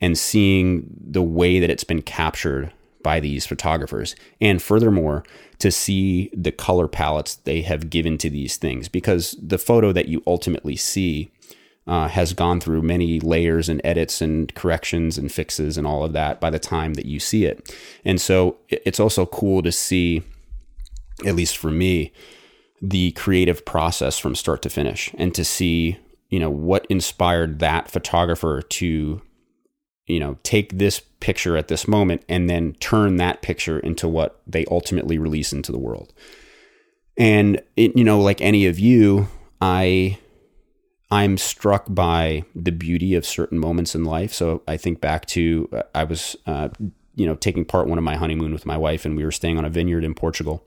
and 0.00 0.16
seeing 0.16 0.86
the 0.98 1.22
way 1.22 1.60
that 1.60 1.70
it's 1.70 1.84
been 1.84 2.02
captured 2.02 2.72
by 3.02 3.20
these 3.20 3.46
photographers. 3.46 4.16
And 4.40 4.62
furthermore, 4.62 5.24
to 5.58 5.70
see 5.70 6.30
the 6.32 6.52
color 6.52 6.88
palettes 6.88 7.34
they 7.36 7.60
have 7.62 7.90
given 7.90 8.16
to 8.18 8.30
these 8.30 8.56
things, 8.56 8.88
because 8.88 9.36
the 9.40 9.58
photo 9.58 9.92
that 9.92 10.08
you 10.08 10.22
ultimately 10.26 10.76
see 10.76 11.30
uh, 11.86 12.08
has 12.08 12.32
gone 12.32 12.60
through 12.60 12.82
many 12.82 13.20
layers 13.20 13.68
and 13.68 13.80
edits 13.84 14.20
and 14.20 14.54
corrections 14.54 15.18
and 15.18 15.32
fixes 15.32 15.76
and 15.76 15.86
all 15.86 16.04
of 16.04 16.12
that 16.12 16.40
by 16.40 16.50
the 16.50 16.58
time 16.58 16.94
that 16.94 17.06
you 17.06 17.18
see 17.18 17.44
it. 17.44 17.74
And 18.04 18.20
so 18.20 18.58
it's 18.68 19.00
also 19.00 19.26
cool 19.26 19.62
to 19.62 19.72
see, 19.72 20.22
at 21.26 21.34
least 21.34 21.56
for 21.56 21.70
me, 21.70 22.12
the 22.82 23.12
creative 23.12 23.64
process 23.64 24.18
from 24.18 24.34
start 24.34 24.62
to 24.62 24.70
finish 24.70 25.10
and 25.18 25.34
to 25.34 25.44
see, 25.44 25.98
you 26.28 26.38
know, 26.38 26.50
what 26.50 26.86
inspired 26.88 27.58
that 27.58 27.90
photographer 27.90 28.62
to, 28.62 29.20
you 30.06 30.20
know, 30.20 30.38
take 30.42 30.78
this 30.78 31.00
picture 31.20 31.56
at 31.56 31.68
this 31.68 31.86
moment 31.88 32.22
and 32.28 32.48
then 32.48 32.74
turn 32.74 33.16
that 33.16 33.42
picture 33.42 33.78
into 33.78 34.08
what 34.08 34.40
they 34.46 34.64
ultimately 34.70 35.18
release 35.18 35.52
into 35.52 35.72
the 35.72 35.78
world. 35.78 36.12
And 37.16 37.60
it, 37.76 37.96
you 37.96 38.04
know, 38.04 38.20
like 38.20 38.40
any 38.40 38.66
of 38.66 38.78
you, 38.78 39.28
I 39.60 40.18
I'm 41.10 41.38
struck 41.38 41.86
by 41.88 42.44
the 42.54 42.70
beauty 42.70 43.14
of 43.14 43.26
certain 43.26 43.58
moments 43.58 43.94
in 43.94 44.04
life. 44.04 44.32
So 44.32 44.62
I 44.68 44.76
think 44.76 45.00
back 45.00 45.26
to 45.26 45.68
uh, 45.72 45.82
I 45.94 46.04
was, 46.04 46.36
uh, 46.46 46.68
you 47.16 47.26
know, 47.26 47.34
taking 47.34 47.64
part 47.64 47.88
one 47.88 47.98
of 47.98 48.04
my 48.04 48.16
honeymoon 48.16 48.52
with 48.52 48.66
my 48.66 48.76
wife, 48.76 49.04
and 49.04 49.16
we 49.16 49.24
were 49.24 49.32
staying 49.32 49.58
on 49.58 49.64
a 49.64 49.70
vineyard 49.70 50.04
in 50.04 50.14
Portugal. 50.14 50.64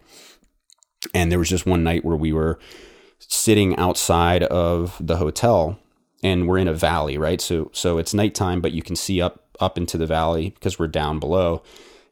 And 1.13 1.31
there 1.31 1.39
was 1.39 1.49
just 1.49 1.65
one 1.65 1.83
night 1.83 2.03
where 2.03 2.17
we 2.17 2.33
were 2.33 2.59
sitting 3.19 3.75
outside 3.77 4.43
of 4.43 4.97
the 4.99 5.17
hotel, 5.17 5.79
and 6.21 6.47
we're 6.47 6.57
in 6.57 6.67
a 6.67 6.73
valley, 6.73 7.17
right? 7.17 7.39
So 7.39 7.69
so 7.73 7.97
it's 7.97 8.13
nighttime, 8.13 8.59
but 8.59 8.73
you 8.73 8.83
can 8.83 8.97
see 8.97 9.21
up 9.21 9.45
up 9.59 9.77
into 9.77 9.97
the 9.97 10.07
valley 10.07 10.49
because 10.49 10.77
we're 10.77 10.87
down 10.87 11.19
below. 11.19 11.63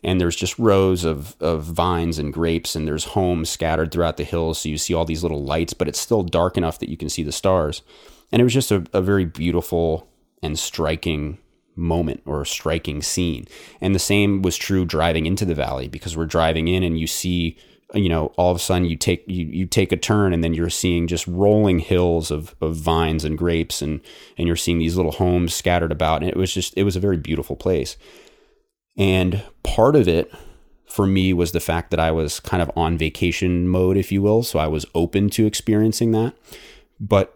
And 0.04 0.20
there's 0.20 0.36
just 0.36 0.58
rows 0.58 1.04
of, 1.04 1.36
of 1.40 1.64
vines 1.64 2.18
and 2.18 2.34
grapes, 2.34 2.76
and 2.76 2.88
there's 2.88 3.04
homes 3.04 3.52
scattered 3.52 3.92
throughout 3.92 4.18
the 4.18 4.24
hills. 4.24 4.60
So 4.60 4.70
you 4.70 4.80
see 4.80 4.96
all 4.96 5.06
these 5.06 5.22
little 5.22 5.44
lights, 5.44 5.74
but 5.76 5.88
it's 5.88 6.00
still 6.00 6.24
dark 6.24 6.58
enough 6.58 6.80
that 6.80 6.90
you 6.90 6.98
can 6.98 7.08
see 7.08 7.22
the 7.22 7.32
stars 7.32 7.84
and 8.32 8.40
it 8.40 8.44
was 8.44 8.54
just 8.54 8.72
a, 8.72 8.84
a 8.94 9.02
very 9.02 9.26
beautiful 9.26 10.08
and 10.42 10.58
striking 10.58 11.38
moment 11.76 12.22
or 12.26 12.42
a 12.42 12.46
striking 12.46 13.02
scene. 13.02 13.48
And 13.80 13.96
the 13.96 14.00
same 14.00 14.42
was 14.42 14.58
true 14.58 14.86
driving 14.86 15.26
into 15.26 15.46
the 15.46 15.56
valley 15.56 15.88
because 15.88 16.18
we're 16.18 16.26
driving 16.26 16.68
in 16.68 16.84
and 16.84 17.00
you 17.00 17.08
see 17.08 17.58
you 17.94 18.10
know, 18.10 18.28
all 18.38 18.52
of 18.52 18.58
a 18.58 18.60
sudden 18.60 18.86
you 18.86 18.96
take 18.96 19.24
you 19.28 19.46
you 19.48 19.66
take 19.66 19.92
a 19.92 19.98
turn 19.98 20.34
and 20.34 20.44
then 20.44 20.54
you're 20.54 20.70
seeing 20.70 21.08
just 21.08 21.28
rolling 21.28 21.80
hills 21.80 22.32
of, 22.32 22.56
of 22.62 22.76
vines 22.76 23.26
and 23.26 23.38
grapes 23.38 23.82
and 23.82 24.02
and 24.38 24.48
you're 24.48 24.56
seeing 24.56 24.80
these 24.80 24.96
little 24.96 25.12
homes 25.12 25.54
scattered 25.54 25.92
about. 25.92 26.22
And 26.22 26.30
it 26.30 26.38
was 26.38 26.54
just 26.54 26.74
it 26.78 26.84
was 26.84 26.96
a 26.96 27.02
very 27.02 27.18
beautiful 27.18 27.56
place. 27.56 27.98
And 28.98 29.44
part 29.64 29.96
of 29.96 30.08
it 30.08 30.32
for 30.86 31.08
me 31.08 31.34
was 31.34 31.52
the 31.52 31.60
fact 31.60 31.92
that 31.92 32.00
I 32.00 32.12
was 32.12 32.40
kind 32.40 32.62
of 32.62 32.72
on 32.76 32.98
vacation 32.98 33.68
mode, 33.68 33.98
if 33.98 34.12
you 34.12 34.22
will. 34.22 34.44
So 34.44 34.60
I 34.60 34.68
was 34.68 34.86
open 34.94 35.30
to 35.32 35.46
experiencing 35.46 36.12
that. 36.12 36.34
But 37.00 37.34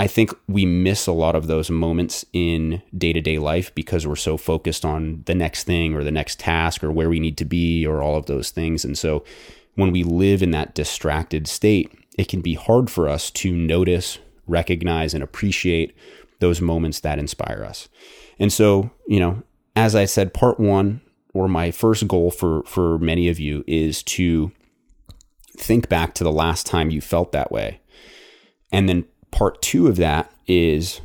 I 0.00 0.06
think 0.06 0.32
we 0.48 0.64
miss 0.64 1.06
a 1.06 1.12
lot 1.12 1.36
of 1.36 1.46
those 1.46 1.70
moments 1.70 2.24
in 2.32 2.80
day 2.96 3.12
to 3.12 3.20
day 3.20 3.38
life 3.38 3.74
because 3.74 4.06
we're 4.06 4.16
so 4.16 4.38
focused 4.38 4.82
on 4.82 5.24
the 5.26 5.34
next 5.34 5.64
thing 5.64 5.94
or 5.94 6.02
the 6.02 6.10
next 6.10 6.40
task 6.40 6.82
or 6.82 6.90
where 6.90 7.10
we 7.10 7.20
need 7.20 7.36
to 7.36 7.44
be 7.44 7.84
or 7.84 8.00
all 8.00 8.16
of 8.16 8.24
those 8.24 8.48
things. 8.48 8.82
And 8.82 8.96
so 8.96 9.22
when 9.74 9.92
we 9.92 10.02
live 10.02 10.42
in 10.42 10.52
that 10.52 10.74
distracted 10.74 11.46
state, 11.46 11.92
it 12.16 12.28
can 12.28 12.40
be 12.40 12.54
hard 12.54 12.88
for 12.88 13.10
us 13.10 13.30
to 13.32 13.52
notice, 13.52 14.18
recognize, 14.46 15.12
and 15.12 15.22
appreciate 15.22 15.94
those 16.38 16.62
moments 16.62 17.00
that 17.00 17.18
inspire 17.18 17.62
us. 17.62 17.90
And 18.38 18.50
so, 18.50 18.90
you 19.06 19.20
know, 19.20 19.42
as 19.76 19.94
I 19.94 20.06
said, 20.06 20.32
part 20.32 20.58
one, 20.58 21.02
or 21.34 21.46
my 21.46 21.70
first 21.70 22.08
goal 22.08 22.30
for 22.30 22.62
for 22.62 22.98
many 23.00 23.28
of 23.28 23.38
you 23.38 23.64
is 23.66 24.02
to 24.04 24.50
think 25.58 25.90
back 25.90 26.14
to 26.14 26.24
the 26.24 26.32
last 26.32 26.64
time 26.64 26.88
you 26.88 27.02
felt 27.02 27.32
that 27.32 27.52
way. 27.52 27.82
And 28.72 28.88
then 28.88 29.04
part 29.30 29.60
two 29.62 29.86
of 29.86 29.96
that 29.96 30.32
is 30.46 31.00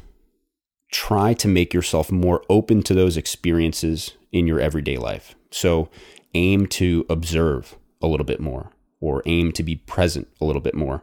try 0.91 1.33
to 1.33 1.47
make 1.47 1.73
yourself 1.73 2.11
more 2.11 2.43
open 2.49 2.81
to 2.83 2.93
those 2.93 3.17
experiences 3.17 4.13
in 4.31 4.47
your 4.47 4.59
everyday 4.59 4.97
life. 4.97 5.35
So 5.51 5.89
aim 6.33 6.67
to 6.67 7.05
observe 7.09 7.75
a 8.01 8.07
little 8.07 8.25
bit 8.25 8.39
more 8.39 8.71
or 9.01 9.21
aim 9.25 9.51
to 9.53 9.63
be 9.63 9.75
present 9.75 10.27
a 10.41 10.45
little 10.45 10.61
bit 10.61 10.75
more. 10.75 11.01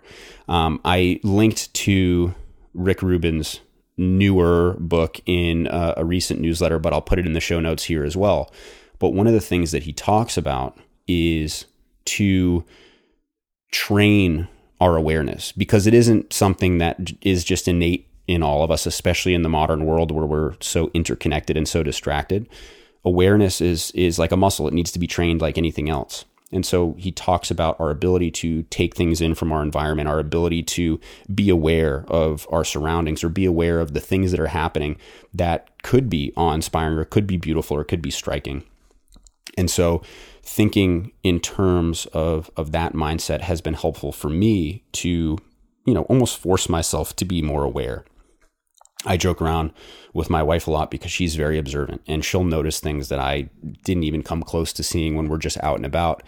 Um, 0.49 0.81
I 0.85 1.21
linked 1.23 1.73
to 1.75 2.35
Rick 2.75 3.03
Rubin's 3.03 3.61
newer 3.97 4.77
book 4.79 5.21
in 5.27 5.67
uh, 5.69 5.95
a 5.97 6.05
recent 6.05 6.41
newsletter, 6.41 6.79
but 6.79 6.93
I'll 6.93 7.03
put 7.03 7.19
it 7.19 7.27
in 7.27 7.33
the 7.33 7.41
show 7.41 7.61
notes 7.61 7.85
here 7.85 8.05
as 8.05 8.17
well. 8.17 8.53
But 8.99 9.11
one 9.11 9.27
of 9.27 9.33
the 9.33 9.41
things 9.41 9.73
that 9.73 9.83
he 9.83 9.93
talks 9.93 10.37
about 10.37 10.79
is 11.07 11.67
to 12.07 12.65
train 13.71 14.49
our 14.83 14.97
awareness 14.97 15.53
because 15.53 15.87
it 15.87 15.95
isn't 15.95 16.33
something 16.33 16.79
that 16.79 17.13
is 17.21 17.45
just 17.45 17.69
innate 17.69 18.09
in 18.27 18.43
all 18.43 18.65
of 18.65 18.71
us, 18.73 18.85
especially 18.85 19.33
in 19.33 19.43
the 19.43 19.49
modern 19.49 19.85
world 19.85 20.11
where 20.11 20.27
we're 20.27 20.55
so 20.61 20.91
interconnected 20.93 21.57
and 21.57 21.69
so 21.69 21.85
distracted. 21.85 22.49
Awareness 23.05 23.61
is 23.61 23.93
is 23.93 24.19
like 24.19 24.33
a 24.33 24.37
muscle; 24.37 24.67
it 24.67 24.75
needs 24.75 24.91
to 24.91 24.99
be 24.99 25.07
trained 25.07 25.41
like 25.41 25.57
anything 25.57 25.89
else. 25.89 26.25
And 26.51 26.67
so 26.67 26.97
he 26.99 27.13
talks 27.13 27.49
about 27.49 27.79
our 27.79 27.91
ability 27.91 28.33
to 28.33 28.65
take 28.65 28.97
things 28.97 29.21
in 29.21 29.37
from 29.37 29.53
our 29.53 29.63
environment, 29.63 30.09
our 30.09 30.19
ability 30.19 30.65
to 30.65 31.01
be 31.33 31.49
aware 31.49 32.05
of 32.09 32.47
our 32.51 32.65
surroundings 32.65 33.23
or 33.25 33.29
be 33.29 33.47
aware 33.47 33.79
of 33.81 33.95
the 33.95 34.01
things 34.01 34.33
that 34.33 34.41
are 34.41 34.49
happening 34.49 34.97
that 35.33 35.71
could 35.83 36.11
be 36.11 36.33
awe 36.37 36.53
inspiring 36.53 36.99
or 36.99 37.05
could 37.05 37.27
be 37.27 37.37
beautiful 37.37 37.77
or 37.77 37.85
could 37.85 38.03
be 38.03 38.11
striking. 38.11 38.65
And 39.57 39.71
so 39.71 40.03
thinking 40.43 41.13
in 41.23 41.41
terms 41.41 42.07
of 42.07 42.51
of 42.57 42.73
that 42.73 42.95
mindset 42.95 43.41
has 43.43 43.61
been 43.61 43.75
helpful 43.75 44.13
for 44.13 44.29
me 44.29 44.85
to 44.93 45.39
you 45.87 45.95
know 45.95 46.03
almost 46.03 46.39
force 46.39 46.69
myself 46.69 47.15
to 47.17 47.25
be 47.25 47.41
more 47.43 47.65
aware. 47.65 48.05
I 49.05 49.17
joke 49.17 49.43
around 49.43 49.73
with 50.13 50.31
my 50.31 50.43
wife 50.43 50.69
a 50.69 50.71
lot 50.71 50.91
because 50.91 51.11
she's 51.11 51.35
very 51.35 51.59
observant 51.59 52.03
and 52.07 52.25
she'll 52.25 52.45
notice 52.45 52.79
things 52.79 53.09
that 53.09 53.19
i 53.19 53.49
didn't 53.85 54.05
even 54.05 54.23
come 54.23 54.43
close 54.43 54.73
to 54.75 54.83
seeing 54.83 55.17
when 55.17 55.29
we're 55.29 55.39
just 55.39 55.63
out 55.63 55.77
and 55.77 55.87
about. 55.87 56.23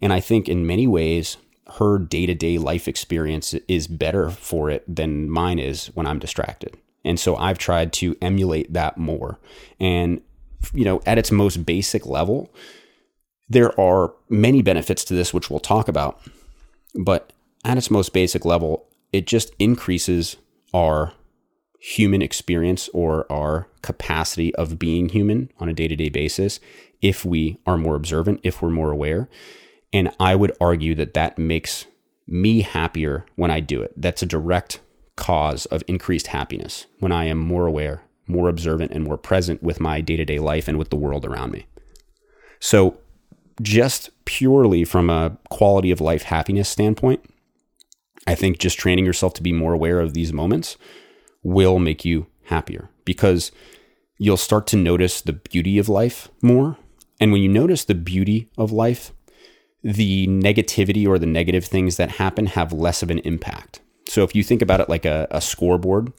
And 0.00 0.12
i 0.12 0.20
think 0.20 0.48
in 0.48 0.66
many 0.66 0.86
ways 0.86 1.36
her 1.78 1.98
day-to-day 1.98 2.58
life 2.58 2.86
experience 2.86 3.54
is 3.66 3.86
better 3.86 4.28
for 4.28 4.68
it 4.70 4.84
than 4.92 5.30
mine 5.30 5.58
is 5.58 5.86
when 5.94 6.06
i'm 6.06 6.18
distracted. 6.18 6.76
And 7.04 7.18
so 7.18 7.36
i've 7.36 7.58
tried 7.58 7.92
to 7.94 8.16
emulate 8.20 8.72
that 8.72 8.98
more. 8.98 9.38
And 9.80 10.20
you 10.72 10.84
know 10.84 11.00
at 11.06 11.18
its 11.18 11.32
most 11.32 11.64
basic 11.64 12.06
level 12.06 12.52
there 13.52 13.78
are 13.78 14.14
many 14.28 14.62
benefits 14.62 15.04
to 15.04 15.14
this, 15.14 15.34
which 15.34 15.50
we'll 15.50 15.60
talk 15.60 15.88
about, 15.88 16.20
but 16.94 17.32
at 17.64 17.76
its 17.76 17.90
most 17.90 18.12
basic 18.12 18.44
level, 18.44 18.86
it 19.12 19.26
just 19.26 19.52
increases 19.58 20.36
our 20.72 21.12
human 21.78 22.22
experience 22.22 22.88
or 22.94 23.30
our 23.30 23.68
capacity 23.82 24.54
of 24.54 24.78
being 24.78 25.08
human 25.08 25.50
on 25.58 25.68
a 25.68 25.74
day 25.74 25.86
to 25.88 25.96
day 25.96 26.08
basis 26.08 26.60
if 27.02 27.24
we 27.24 27.58
are 27.66 27.76
more 27.76 27.96
observant, 27.96 28.40
if 28.42 28.62
we're 28.62 28.70
more 28.70 28.90
aware. 28.90 29.28
And 29.92 30.10
I 30.18 30.34
would 30.34 30.52
argue 30.60 30.94
that 30.94 31.14
that 31.14 31.38
makes 31.38 31.86
me 32.26 32.62
happier 32.62 33.26
when 33.34 33.50
I 33.50 33.60
do 33.60 33.82
it. 33.82 33.92
That's 33.96 34.22
a 34.22 34.26
direct 34.26 34.80
cause 35.16 35.66
of 35.66 35.82
increased 35.86 36.28
happiness 36.28 36.86
when 37.00 37.12
I 37.12 37.24
am 37.24 37.38
more 37.38 37.66
aware, 37.66 38.02
more 38.26 38.48
observant, 38.48 38.92
and 38.92 39.04
more 39.04 39.18
present 39.18 39.62
with 39.62 39.80
my 39.80 40.00
day 40.00 40.16
to 40.16 40.24
day 40.24 40.38
life 40.38 40.68
and 40.68 40.78
with 40.78 40.88
the 40.88 40.96
world 40.96 41.26
around 41.26 41.52
me. 41.52 41.66
So, 42.60 42.98
just 43.60 44.10
purely 44.24 44.84
from 44.84 45.10
a 45.10 45.36
quality 45.50 45.90
of 45.90 46.00
life 46.00 46.22
happiness 46.22 46.68
standpoint, 46.68 47.24
I 48.26 48.34
think 48.34 48.58
just 48.58 48.78
training 48.78 49.04
yourself 49.04 49.34
to 49.34 49.42
be 49.42 49.52
more 49.52 49.72
aware 49.72 50.00
of 50.00 50.14
these 50.14 50.32
moments 50.32 50.76
will 51.42 51.78
make 51.78 52.04
you 52.04 52.26
happier 52.44 52.88
because 53.04 53.50
you'll 54.18 54.36
start 54.36 54.66
to 54.68 54.76
notice 54.76 55.20
the 55.20 55.32
beauty 55.32 55.78
of 55.78 55.88
life 55.88 56.28
more. 56.40 56.78
And 57.20 57.32
when 57.32 57.42
you 57.42 57.48
notice 57.48 57.84
the 57.84 57.94
beauty 57.94 58.48
of 58.56 58.72
life, 58.72 59.12
the 59.82 60.26
negativity 60.28 61.06
or 61.06 61.18
the 61.18 61.26
negative 61.26 61.64
things 61.64 61.96
that 61.96 62.12
happen 62.12 62.46
have 62.46 62.72
less 62.72 63.02
of 63.02 63.10
an 63.10 63.18
impact. 63.20 63.80
So 64.06 64.22
if 64.22 64.34
you 64.34 64.44
think 64.44 64.62
about 64.62 64.80
it 64.80 64.88
like 64.88 65.04
a, 65.04 65.26
a 65.30 65.40
scoreboard, 65.40 66.12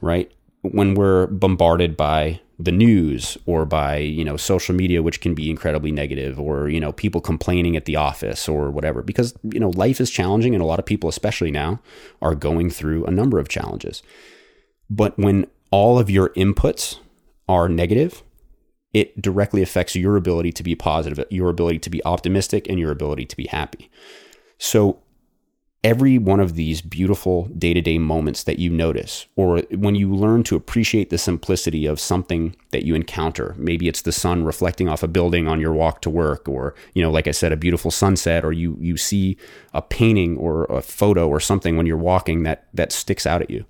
right? 0.00 0.30
When 0.62 0.94
we're 0.94 1.26
bombarded 1.26 1.96
by 1.96 2.40
the 2.58 2.72
news 2.72 3.38
or 3.46 3.64
by 3.64 3.98
you 3.98 4.24
know 4.24 4.36
social 4.36 4.74
media 4.74 5.02
which 5.02 5.20
can 5.20 5.32
be 5.32 5.48
incredibly 5.48 5.92
negative 5.92 6.40
or 6.40 6.68
you 6.68 6.80
know 6.80 6.92
people 6.92 7.20
complaining 7.20 7.76
at 7.76 7.84
the 7.84 7.96
office 7.96 8.48
or 8.48 8.70
whatever. 8.70 9.02
Because 9.02 9.34
you 9.42 9.60
know 9.60 9.70
life 9.70 10.00
is 10.00 10.10
challenging 10.10 10.54
and 10.54 10.62
a 10.62 10.66
lot 10.66 10.78
of 10.78 10.86
people 10.86 11.08
especially 11.08 11.50
now 11.50 11.80
are 12.20 12.34
going 12.34 12.70
through 12.70 13.04
a 13.04 13.10
number 13.10 13.38
of 13.38 13.48
challenges. 13.48 14.02
But 14.90 15.18
when 15.18 15.46
all 15.70 15.98
of 15.98 16.10
your 16.10 16.30
inputs 16.30 16.98
are 17.48 17.68
negative 17.68 18.22
it 18.94 19.20
directly 19.20 19.60
affects 19.62 19.94
your 19.94 20.16
ability 20.16 20.50
to 20.50 20.62
be 20.62 20.74
positive 20.74 21.24
your 21.30 21.50
ability 21.50 21.78
to 21.78 21.90
be 21.90 22.04
optimistic 22.04 22.66
and 22.68 22.78
your 22.78 22.90
ability 22.90 23.26
to 23.26 23.36
be 23.36 23.46
happy. 23.46 23.90
So 24.58 24.98
every 25.84 26.18
one 26.18 26.40
of 26.40 26.56
these 26.56 26.82
beautiful 26.82 27.44
day 27.56 27.72
to 27.72 27.80
day 27.80 27.98
moments 27.98 28.42
that 28.42 28.58
you 28.58 28.68
notice, 28.68 29.26
or 29.36 29.60
when 29.70 29.94
you 29.94 30.12
learn 30.12 30.42
to 30.42 30.56
appreciate 30.56 31.08
the 31.08 31.18
simplicity 31.18 31.86
of 31.86 32.00
something 32.00 32.56
that 32.72 32.84
you 32.84 32.94
encounter. 32.94 33.54
Maybe 33.56 33.86
it's 33.86 34.02
the 34.02 34.10
sun 34.10 34.44
reflecting 34.44 34.88
off 34.88 35.04
a 35.04 35.08
building 35.08 35.46
on 35.46 35.60
your 35.60 35.72
walk 35.72 36.02
to 36.02 36.10
work, 36.10 36.48
or, 36.48 36.74
you 36.94 37.02
know, 37.02 37.10
like 37.10 37.28
I 37.28 37.32
said, 37.32 37.52
a 37.52 37.56
beautiful 37.56 37.92
sunset, 37.92 38.44
or 38.44 38.52
you, 38.52 38.76
you 38.80 38.96
see 38.96 39.36
a 39.72 39.80
painting 39.80 40.36
or 40.36 40.64
a 40.64 40.82
photo 40.82 41.28
or 41.28 41.38
something 41.38 41.76
when 41.76 41.86
you're 41.86 41.96
walking 41.96 42.42
that, 42.42 42.66
that 42.74 42.90
sticks 42.90 43.24
out 43.24 43.42
at 43.42 43.50
you. 43.50 43.64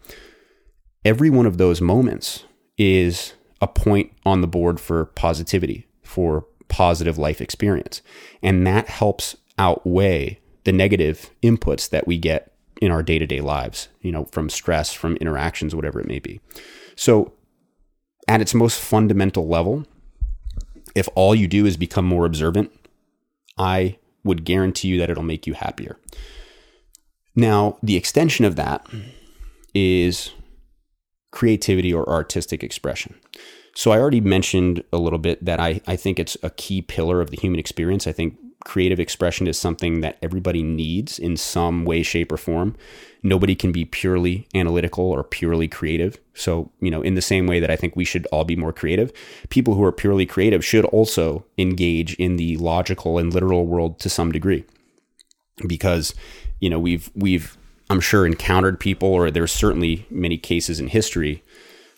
Every 1.05 1.29
one 1.29 1.47
of 1.47 1.59
those 1.59 1.81
moments 1.81 2.45
is 2.79 3.35
a 3.61 3.67
point 3.67 4.13
on 4.25 4.41
the 4.41 4.49
board 4.49 4.81
for 4.81 5.05
positivity, 5.05 5.87
for 6.03 6.47
positive 6.69 7.19
life 7.19 7.41
experience. 7.41 8.01
And 8.43 8.67
that 8.67 8.89
helps 8.89 9.37
outweigh 9.59 10.38
the 10.65 10.73
negative 10.73 11.31
inputs 11.43 11.89
that 11.91 12.07
we 12.07 12.19
get 12.19 12.53
in 12.81 12.91
our 12.91 13.03
day-to-day 13.03 13.41
lives, 13.41 13.89
you 14.03 14.13
know, 14.13 14.25
from 14.27 14.49
stress, 14.49 14.93
from 14.93 15.17
interactions, 15.17 15.75
whatever 15.75 16.01
it 16.01 16.07
may 16.07 16.19
be. 16.19 16.41
So 16.97 17.33
at 18.29 18.41
its 18.41 18.55
most 18.55 18.81
fundamental 18.81 19.49
level, 19.49 19.87
if 20.95 21.09
all 21.15 21.35
you 21.35 21.49
do 21.49 21.67
is 21.67 21.77
become 21.77 22.05
more 22.05 22.25
observant, 22.25 22.73
I 23.57 23.99
would 24.25 24.45
guarantee 24.45 24.89
you 24.89 24.99
that 24.99 25.11
it'll 25.11 25.23
make 25.23 25.47
you 25.47 25.55
happier. 25.55 25.99
Now, 27.35 27.79
the 27.83 27.97
extension 27.97 28.45
of 28.45 28.57
that 28.57 28.87
is 29.75 30.33
creativity 31.31 31.93
or 31.93 32.09
artistic 32.09 32.63
expression. 32.63 33.15
So 33.75 33.93
I 33.93 33.99
already 33.99 34.21
mentioned 34.21 34.83
a 34.93 34.99
little 34.99 35.19
bit 35.19 35.45
that 35.45 35.61
I, 35.61 35.81
I 35.87 35.95
think 35.95 36.19
it's 36.19 36.37
a 36.43 36.51
key 36.51 36.83
pillar 36.83 37.21
of 37.21 37.31
the 37.31 37.37
human 37.37 37.61
experience. 37.61 38.07
I 38.07 38.13
think 38.13 38.37
creative 38.65 39.01
expression 39.01 39.47
is 39.47 39.59
something 39.59 40.01
that 40.01 40.19
everybody 40.23 40.63
needs 40.63 41.19
in 41.19 41.37
some 41.37 41.85
way, 41.85 42.03
shape, 42.03 42.33
or 42.33 42.37
form. 42.37 42.77
Nobody 43.23 43.55
can 43.55 43.73
be 43.73 43.85
purely 43.85 44.47
analytical 44.55 45.05
or 45.05 45.25
purely 45.25 45.69
creative. 45.69 46.19
So, 46.35 46.71
you 46.81 46.91
know, 46.91 47.03
in 47.03 47.15
the 47.15 47.23
same 47.23 47.47
way 47.47 47.61
that 47.61 47.71
I 47.71 47.77
think 47.77 47.97
we 47.97 48.05
should 48.05 48.27
all 48.27 48.45
be 48.45 48.57
more 48.57 48.73
creative, 48.73 49.13
people 49.49 49.75
who 49.75 49.85
are 49.85 49.93
purely 49.93 50.27
creative 50.27 50.65
should 50.65 50.85
also 50.87 51.45
engage 51.57 52.15
in 52.15 52.37
the 52.37 52.57
logical 52.57 53.19
and 53.19 53.33
literal 53.33 53.67
world 53.67 53.99
to 54.01 54.11
some 54.11 54.33
degree. 54.33 54.65
Because, 55.67 56.15
you 56.61 56.71
know, 56.71 56.79
we've, 56.79 57.11
we've, 57.15 57.57
I'm 57.91 58.01
sure 58.01 58.27
encountered 58.27 58.79
people, 58.79 59.09
or 59.09 59.31
there's 59.31 59.53
certainly 59.53 60.07
many 60.11 60.37
cases 60.37 60.79
in 60.79 60.89
history 60.89 61.43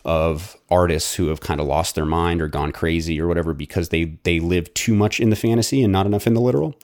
of 0.04 0.57
artists 0.71 1.14
who 1.14 1.28
have 1.28 1.40
kind 1.40 1.61
of 1.61 1.66
lost 1.66 1.95
their 1.95 2.07
mind 2.07 2.40
or 2.40 2.49
gone 2.49 2.73
crazy 2.73 3.21
or 3.21 3.26
whatever 3.26 3.52
because 3.52 3.90
they 3.90 4.16
they 4.23 4.40
live 4.40 4.73
too 4.75 4.95
much 4.95 5.21
in 5.21 5.30
the 5.30 5.37
fantasy 5.37 5.83
and 5.83 5.92
not 5.92 6.07
enough 6.07 6.26
in 6.26 6.35
the 6.35 6.40
literal. 6.40 6.75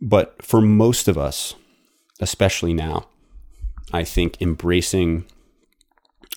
But 0.00 0.42
for 0.42 0.60
most 0.60 1.08
of 1.08 1.16
us, 1.16 1.54
especially 2.20 2.74
now, 2.74 3.08
I 3.92 4.04
think 4.04 4.40
embracing 4.40 5.24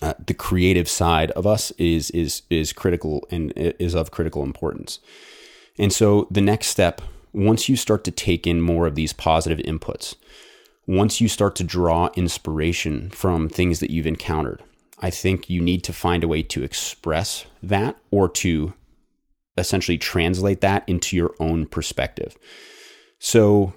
uh, 0.01 0.13
the 0.25 0.33
creative 0.33 0.89
side 0.89 1.31
of 1.31 1.45
us 1.45 1.71
is 1.71 2.11
is 2.11 2.43
is 2.49 2.73
critical 2.73 3.25
and 3.29 3.51
is 3.55 3.95
of 3.95 4.11
critical 4.11 4.43
importance. 4.43 4.99
And 5.77 5.91
so 5.91 6.27
the 6.31 6.41
next 6.41 6.67
step, 6.67 7.01
once 7.33 7.67
you 7.67 7.75
start 7.75 8.03
to 8.05 8.11
take 8.11 8.47
in 8.47 8.61
more 8.61 8.87
of 8.87 8.95
these 8.95 9.13
positive 9.13 9.59
inputs, 9.59 10.15
once 10.87 11.19
you 11.19 11.27
start 11.27 11.55
to 11.55 11.63
draw 11.63 12.09
inspiration 12.15 13.09
from 13.09 13.49
things 13.49 13.79
that 13.79 13.89
you've 13.89 14.07
encountered, 14.07 14.63
I 14.99 15.09
think 15.09 15.49
you 15.49 15.61
need 15.61 15.83
to 15.85 15.93
find 15.93 16.23
a 16.23 16.27
way 16.27 16.41
to 16.43 16.63
express 16.63 17.45
that 17.61 17.97
or 18.11 18.29
to 18.29 18.73
essentially 19.57 19.97
translate 19.97 20.61
that 20.61 20.83
into 20.87 21.15
your 21.15 21.33
own 21.39 21.65
perspective. 21.65 22.37
So 23.19 23.73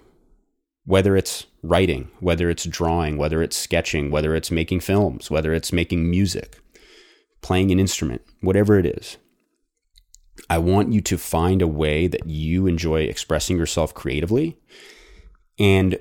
whether 0.85 1.17
it's 1.17 1.47
writing, 1.63 2.11
whether 2.21 2.49
it's 2.49 2.65
drawing, 2.65 3.19
whether 3.19 3.43
it's 3.43 3.57
sketching, 3.57 4.11
whether 4.11 4.35
it's 4.35 4.51
making 4.51 4.81
films, 4.81 5.31
whether 5.31 5.53
it's 5.53 5.73
making 5.73 6.09
music, 6.09 6.61
playing 7.43 7.71
an 7.71 7.79
instrument, 7.79 8.23
whatever 8.41 8.79
it 8.79 8.87
is. 8.87 9.19
I 10.49 10.59
want 10.59 10.93
you 10.93 11.01
to 11.03 11.19
find 11.19 11.61
a 11.63 11.67
way 11.67 12.07
that 12.07 12.27
you 12.27 12.67
enjoy 12.67 13.03
expressing 13.03 13.59
yourself 13.59 13.93
creatively. 13.93 14.57
And 15.59 15.99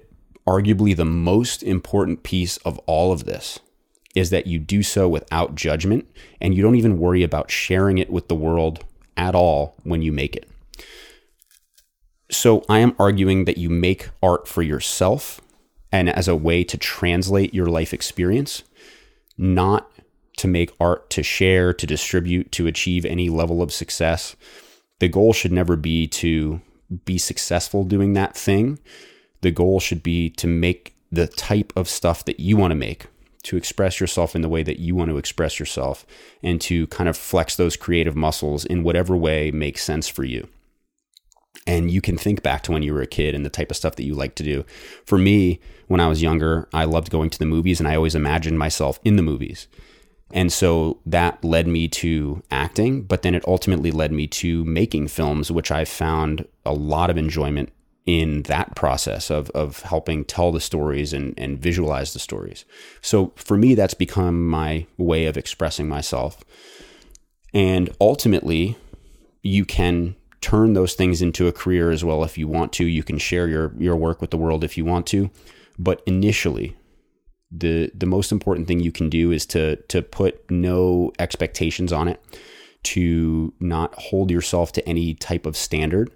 arguably, 0.47 0.95
the 0.95 1.05
most 1.05 1.63
important 1.63 2.24
piece 2.24 2.57
of 2.57 2.77
all 2.86 3.12
of 3.12 3.25
this 3.25 3.59
is 4.17 4.29
that 4.31 4.47
you 4.47 4.59
do 4.59 4.83
so 4.83 5.07
without 5.07 5.55
judgment 5.55 6.07
and 6.41 6.53
you 6.53 6.63
don't 6.63 6.75
even 6.75 7.00
worry 7.00 7.24
about 7.24 7.51
sharing 7.51 7.97
it 7.97 8.09
with 8.09 8.27
the 8.27 8.36
world 8.36 8.83
at 9.15 9.36
all 9.36 9.75
when 9.83 10.01
you 10.01 10.12
make 10.12 10.36
it. 10.36 10.47
So 12.29 12.63
I 12.67 12.79
am 12.79 12.95
arguing 13.00 13.45
that 13.45 13.57
you 13.57 13.69
make 13.69 14.09
art 14.21 14.47
for 14.47 14.62
yourself 14.62 15.39
and 15.91 16.09
as 16.09 16.27
a 16.27 16.36
way 16.36 16.63
to 16.65 16.77
translate 16.77 17.53
your 17.53 17.67
life 17.67 17.93
experience, 17.93 18.63
not 19.38 19.89
to 20.38 20.47
make 20.47 20.71
art 20.79 21.09
to 21.12 21.24
share, 21.24 21.74
to 21.74 21.88
distribute, 21.88 22.51
to 22.51 22.67
achieve 22.67 23.05
any 23.05 23.29
level 23.29 23.62
of 23.62 23.74
success. 23.74 24.36
The 25.00 25.07
goal 25.07 25.33
should 25.33 25.51
never 25.51 25.75
be 25.75 26.07
to 26.07 26.62
be 27.05 27.17
successful 27.17 27.83
doing 27.83 28.13
that 28.13 28.36
thing. 28.36 28.79
The 29.41 29.51
goal 29.51 29.79
should 29.79 30.03
be 30.03 30.29
to 30.31 30.47
make 30.47 30.95
the 31.12 31.27
type 31.27 31.71
of 31.75 31.88
stuff 31.88 32.25
that 32.25 32.39
you 32.39 32.57
want 32.57 32.71
to 32.71 32.75
make, 32.75 33.07
to 33.44 33.58
express 33.58 34.00
yourself 34.00 34.36
in 34.36 34.41
the 34.41 34.50
way 34.50 34.63
that 34.63 34.79
you 34.79 34.96
want 34.96 35.10
to 35.10 35.17
express 35.17 35.60
yourself, 35.60 36.06
and 36.44 36.60
to 36.62 36.88
kind 36.88 37.10
of 37.10 37.17
flex 37.17 37.56
those 37.56 37.75
creative 37.75 38.15
muscles 38.15 38.65
in 38.65 38.84
whatever 38.84 39.15
way 39.15 39.51
makes 39.51 39.84
sense 39.84 40.08
for 40.08 40.24
you 40.24 40.48
and 41.67 41.91
you 41.91 42.01
can 42.01 42.17
think 42.17 42.41
back 42.41 42.63
to 42.63 42.72
when 42.72 42.82
you 42.82 42.94
were 42.94 43.01
a 43.01 43.08
kid 43.08 43.36
and 43.36 43.46
the 43.46 43.50
type 43.50 43.70
of 43.70 43.77
stuff 43.77 43.96
that 43.98 44.06
you 44.06 44.15
like 44.15 44.36
to 44.36 44.44
do. 44.44 44.65
For 45.06 45.17
me, 45.17 45.60
when 45.88 46.00
I 46.00 46.08
was 46.08 46.22
younger, 46.22 46.67
I 46.74 46.86
loved 46.86 47.12
going 47.12 47.29
to 47.29 47.39
the 47.39 47.46
movies 47.46 47.79
and 47.79 47.88
I 47.88 47.96
always 47.96 48.15
imagined 48.15 48.58
myself 48.58 49.00
in 49.03 49.17
the 49.17 49.22
movies. 49.22 49.67
And 50.32 50.51
so 50.51 51.00
that 51.06 51.44
led 51.44 51.67
me 51.67 51.88
to 51.89 52.44
acting, 52.51 53.03
but 53.03 53.22
then 53.22 53.36
it 53.36 53.48
ultimately 53.48 53.91
led 53.91 54.12
me 54.12 54.27
to 54.27 54.65
making 54.65 55.08
films, 55.08 55.51
which 55.51 55.72
I 55.72 55.86
found 55.86 56.48
a 56.65 56.74
lot 56.74 57.10
of 57.10 57.17
enjoyment 57.17 57.72
in 58.07 58.43
that 58.43 58.73
process 58.73 59.29
of, 59.29 59.49
of 59.51 59.81
helping 59.81 60.23
tell 60.23 60.53
the 60.53 60.61
stories 60.61 61.11
and, 61.11 61.33
and 61.37 61.59
visualize 61.59 62.13
the 62.13 62.19
stories. 62.19 62.63
So 63.01 63.33
for 63.35 63.57
me, 63.57 63.75
that's 63.75 63.93
become 63.93 64.47
my 64.47 64.87
way 64.97 65.25
of 65.25 65.35
expressing 65.35 65.89
myself. 65.89 66.39
And 67.53 67.89
ultimately, 67.99 68.77
you 69.43 69.65
can 69.65 70.15
turn 70.39 70.73
those 70.73 70.93
things 70.93 71.21
into 71.21 71.47
a 71.47 71.51
career 71.51 71.91
as 71.91 72.05
well 72.05 72.23
if 72.23 72.38
you 72.38 72.47
want 72.47 72.71
to. 72.73 72.86
You 72.86 73.03
can 73.03 73.17
share 73.17 73.47
your 73.47 73.73
your 73.77 73.97
work 73.97 74.21
with 74.21 74.32
the 74.32 74.38
world 74.38 74.63
if 74.63 74.77
you 74.77 74.86
want 74.86 75.05
to, 75.08 75.29
but 75.77 76.01
initially 76.05 76.77
the 77.51 77.91
the 77.93 78.05
most 78.05 78.32
important 78.32 78.67
thing 78.67 78.79
you 78.79 78.91
can 78.91 79.10
do 79.10 79.32
is 79.32 79.45
to 79.47 79.77
to 79.88 80.01
put 80.01 80.49
no 80.49 81.12
expectations 81.19 81.91
on 81.91 82.08
it, 82.08 82.23
to 82.84 83.53
not 83.60 83.93
hold 83.95 84.32
yourself 84.32 84.71
to 84.73 84.88
any 84.88 85.13
type 85.13 85.45
of 85.45 85.58
standard. 85.58 86.12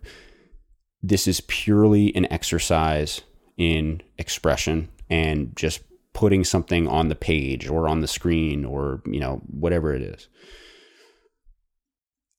This 1.04 1.28
is 1.28 1.42
purely 1.42 2.16
an 2.16 2.32
exercise 2.32 3.22
in 3.58 4.02
expression 4.18 4.90
and 5.10 5.56
just 5.56 5.82
putting 6.14 6.44
something 6.44 6.88
on 6.88 7.10
the 7.10 7.16
page 7.16 7.68
or 7.68 7.88
on 7.88 8.02
the 8.02 8.08
screen 8.08 8.66
or 8.66 9.02
you 9.06 9.20
know 9.20 9.42
whatever 9.48 9.94
it 9.94 10.02
is 10.02 10.28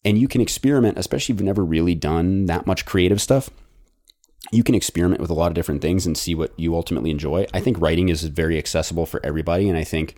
and 0.05 0.19
you 0.19 0.29
can 0.29 0.41
experiment, 0.41 0.99
especially 0.99 1.35
if 1.35 1.41
you've 1.41 1.47
never 1.47 1.65
really 1.65 1.95
done 1.95 2.47
that 2.47 2.67
much 2.67 2.85
creative 2.85 3.21
stuff. 3.21 3.51
You 4.51 4.65
can 4.65 4.75
experiment 4.75 5.21
with 5.21 5.31
a 5.31 5.35
lot 5.35 5.49
of 5.49 5.55
different 5.55 5.83
things 5.83 6.07
and 6.07 6.19
see 6.19 6.35
what 6.35 6.53
you 6.59 6.75
ultimately 6.75 7.11
enjoy. 7.11 7.47
I 7.55 7.61
think 7.61 7.81
writing 7.81 8.09
is 8.09 8.25
very 8.25 8.59
accessible 8.59 9.07
for 9.07 9.25
everybody. 9.25 9.69
And 9.69 9.79
I 9.79 9.85
think 9.85 10.17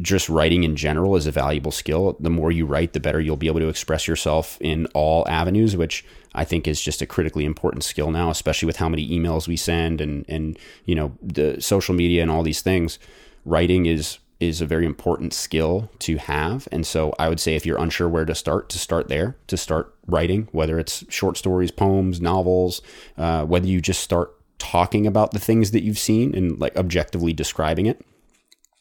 just 0.00 0.28
writing 0.28 0.64
in 0.64 0.76
general 0.76 1.16
is 1.16 1.26
a 1.26 1.32
valuable 1.32 1.72
skill. 1.72 2.16
The 2.18 2.30
more 2.30 2.50
you 2.50 2.64
write, 2.64 2.94
the 2.94 3.00
better 3.00 3.20
you'll 3.20 3.36
be 3.36 3.48
able 3.48 3.60
to 3.60 3.68
express 3.68 4.08
yourself 4.08 4.56
in 4.60 4.86
all 4.94 5.28
avenues, 5.28 5.76
which 5.76 6.04
I 6.38 6.44
think 6.44 6.68
is 6.68 6.80
just 6.80 7.02
a 7.02 7.06
critically 7.06 7.44
important 7.44 7.82
skill 7.82 8.12
now, 8.12 8.30
especially 8.30 8.66
with 8.66 8.76
how 8.76 8.88
many 8.88 9.08
emails 9.08 9.48
we 9.48 9.56
send 9.56 10.00
and, 10.00 10.24
and, 10.28 10.56
you 10.84 10.94
know, 10.94 11.12
the 11.20 11.60
social 11.60 11.96
media 11.96 12.22
and 12.22 12.30
all 12.30 12.44
these 12.44 12.62
things. 12.62 13.00
Writing 13.44 13.86
is 13.86 14.18
is 14.38 14.60
a 14.60 14.66
very 14.66 14.86
important 14.86 15.34
skill 15.34 15.90
to 15.98 16.16
have. 16.16 16.68
And 16.70 16.86
so 16.86 17.12
I 17.18 17.28
would 17.28 17.40
say 17.40 17.56
if 17.56 17.66
you're 17.66 17.82
unsure 17.82 18.08
where 18.08 18.24
to 18.24 18.36
start, 18.36 18.68
to 18.68 18.78
start 18.78 19.08
there, 19.08 19.36
to 19.48 19.56
start 19.56 19.92
writing, 20.06 20.46
whether 20.52 20.78
it's 20.78 21.04
short 21.08 21.36
stories, 21.36 21.72
poems, 21.72 22.20
novels, 22.20 22.80
uh, 23.16 23.44
whether 23.44 23.66
you 23.66 23.80
just 23.80 24.00
start 24.00 24.32
talking 24.58 25.08
about 25.08 25.32
the 25.32 25.40
things 25.40 25.72
that 25.72 25.82
you've 25.82 25.98
seen 25.98 26.36
and 26.36 26.60
like 26.60 26.76
objectively 26.76 27.32
describing 27.32 27.86
it. 27.86 28.00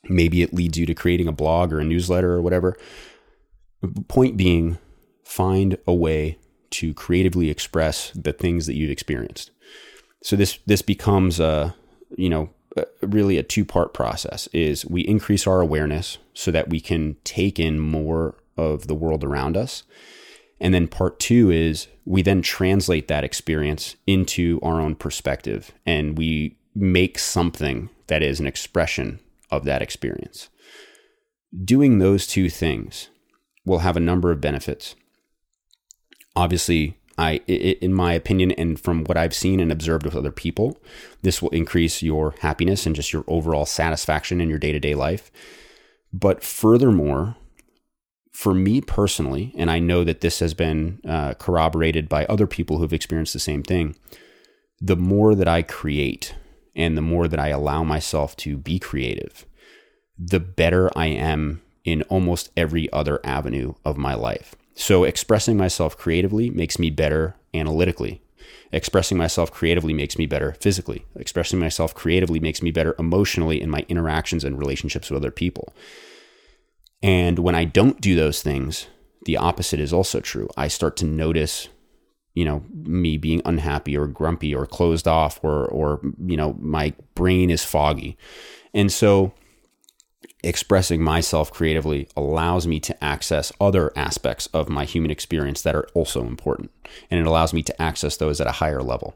Maybe 0.03 0.43
it 0.43 0.53
leads 0.53 0.77
you 0.77 0.85
to 0.85 0.93
creating 0.93 1.27
a 1.27 1.31
blog 1.31 1.73
or 1.73 1.79
a 1.79 1.83
newsletter 1.83 2.33
or 2.33 2.41
whatever. 2.43 2.77
Point 4.07 4.37
being, 4.37 4.77
find 5.23 5.79
a 5.87 5.93
way 5.93 6.37
to 6.71 6.93
creatively 6.93 7.49
express 7.49 8.11
the 8.11 8.33
things 8.33 8.65
that 8.65 8.75
you've 8.75 8.91
experienced. 8.91 9.51
So 10.23 10.35
this 10.35 10.59
this 10.65 10.81
becomes 10.81 11.39
a 11.39 11.75
you 12.15 12.29
know 12.29 12.49
really 13.01 13.37
a 13.37 13.43
two 13.43 13.65
part 13.65 13.93
process 13.93 14.47
is 14.53 14.85
we 14.85 15.01
increase 15.01 15.47
our 15.47 15.61
awareness 15.61 16.17
so 16.33 16.51
that 16.51 16.69
we 16.69 16.79
can 16.79 17.17
take 17.23 17.59
in 17.59 17.79
more 17.79 18.35
of 18.55 18.87
the 18.87 18.95
world 18.95 19.23
around 19.23 19.57
us. 19.57 19.83
And 20.59 20.73
then 20.73 20.87
part 20.87 21.19
two 21.19 21.51
is 21.51 21.87
we 22.05 22.21
then 22.21 22.41
translate 22.41 23.07
that 23.07 23.23
experience 23.23 23.95
into 24.07 24.59
our 24.63 24.81
own 24.81 24.95
perspective 24.95 25.71
and 25.85 26.17
we 26.17 26.57
make 26.75 27.19
something 27.19 27.89
that 28.07 28.23
is 28.23 28.39
an 28.39 28.47
expression 28.47 29.19
of 29.51 29.65
that 29.65 29.81
experience. 29.81 30.49
Doing 31.63 31.99
those 31.99 32.27
two 32.27 32.49
things 32.49 33.09
will 33.65 33.79
have 33.79 33.97
a 33.97 34.01
number 34.01 34.31
of 34.31 34.41
benefits 34.41 34.95
obviously 36.37 36.95
I, 37.17 37.37
in 37.47 37.93
my 37.93 38.13
opinion, 38.13 38.51
and 38.51 38.79
from 38.79 39.03
what 39.05 39.17
I've 39.17 39.33
seen 39.33 39.59
and 39.59 39.71
observed 39.71 40.05
with 40.05 40.15
other 40.15 40.31
people, 40.31 40.77
this 41.23 41.41
will 41.41 41.49
increase 41.49 42.03
your 42.03 42.35
happiness 42.41 42.85
and 42.85 42.95
just 42.95 43.11
your 43.11 43.23
overall 43.27 43.65
satisfaction 43.65 44.39
in 44.39 44.47
your 44.47 44.59
day 44.59 44.71
to 44.71 44.79
day 44.79 44.93
life. 44.93 45.31
But 46.13 46.43
furthermore, 46.43 47.35
for 48.31 48.53
me 48.53 48.81
personally, 48.81 49.51
and 49.57 49.71
I 49.71 49.79
know 49.79 50.03
that 50.03 50.21
this 50.21 50.39
has 50.39 50.53
been 50.53 51.01
uh, 51.07 51.33
corroborated 51.33 52.07
by 52.07 52.25
other 52.25 52.45
people 52.45 52.77
who've 52.77 52.93
experienced 52.93 53.33
the 53.33 53.39
same 53.39 53.63
thing, 53.63 53.95
the 54.79 54.95
more 54.95 55.33
that 55.33 55.47
I 55.47 55.63
create 55.63 56.35
and 56.75 56.95
the 56.95 57.01
more 57.01 57.27
that 57.27 57.39
I 57.39 57.47
allow 57.47 57.83
myself 57.83 58.37
to 58.37 58.57
be 58.57 58.77
creative, 58.77 59.47
the 60.19 60.39
better 60.39 60.91
I 60.95 61.07
am 61.07 61.63
in 61.83 62.03
almost 62.03 62.51
every 62.55 62.93
other 62.93 63.19
avenue 63.23 63.73
of 63.83 63.97
my 63.97 64.13
life. 64.13 64.55
So 64.77 65.03
expressing 65.05 65.57
myself 65.57 65.97
creatively 65.97 66.51
makes 66.51 66.77
me 66.77 66.91
better 66.91 67.35
analytically. 67.51 68.21
Expressing 68.71 69.17
myself 69.17 69.51
creatively 69.51 69.91
makes 69.91 70.19
me 70.19 70.27
better 70.27 70.53
physically. 70.61 71.03
Expressing 71.15 71.57
myself 71.57 71.95
creatively 71.95 72.39
makes 72.39 72.61
me 72.61 72.69
better 72.69 72.95
emotionally 72.99 73.59
in 73.59 73.71
my 73.71 73.85
interactions 73.89 74.43
and 74.43 74.59
relationships 74.59 75.09
with 75.09 75.17
other 75.17 75.31
people. 75.31 75.73
And 77.01 77.39
when 77.39 77.55
I 77.55 77.65
don't 77.65 77.99
do 77.99 78.15
those 78.15 78.43
things, 78.43 78.85
the 79.25 79.35
opposite 79.35 79.79
is 79.79 79.91
also 79.91 80.19
true. 80.19 80.47
I 80.55 80.67
start 80.67 80.95
to 80.97 81.05
notice, 81.05 81.69
you 82.35 82.45
know, 82.45 82.63
me 82.71 83.17
being 83.17 83.41
unhappy 83.45 83.97
or 83.97 84.05
grumpy 84.05 84.53
or 84.53 84.67
closed 84.67 85.07
off 85.07 85.39
or 85.43 85.65
or 85.65 86.01
you 86.23 86.37
know, 86.37 86.55
my 86.59 86.93
brain 87.15 87.49
is 87.49 87.65
foggy. 87.65 88.15
And 88.75 88.91
so 88.91 89.33
expressing 90.43 91.01
myself 91.01 91.51
creatively 91.51 92.07
allows 92.15 92.67
me 92.67 92.79
to 92.79 93.03
access 93.03 93.51
other 93.59 93.91
aspects 93.97 94.47
of 94.47 94.69
my 94.69 94.85
human 94.85 95.09
experience 95.09 95.61
that 95.63 95.75
are 95.75 95.87
also 95.93 96.25
important. 96.25 96.71
And 97.09 97.19
it 97.19 97.25
allows 97.25 97.53
me 97.53 97.63
to 97.63 97.81
access 97.81 98.17
those 98.17 98.39
at 98.39 98.47
a 98.47 98.53
higher 98.53 98.81
level. 98.83 99.15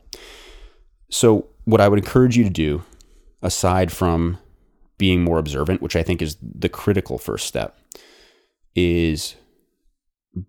So, 1.09 1.47
what 1.65 1.81
I 1.81 1.87
would 1.87 1.99
encourage 1.99 2.37
you 2.37 2.43
to 2.43 2.49
do, 2.49 2.83
aside 3.41 3.91
from 3.91 4.39
being 4.97 5.23
more 5.23 5.37
observant, 5.37 5.81
which 5.81 5.95
I 5.95 6.03
think 6.03 6.21
is 6.21 6.37
the 6.41 6.69
critical 6.69 7.17
first 7.17 7.47
step, 7.47 7.77
is 8.75 9.35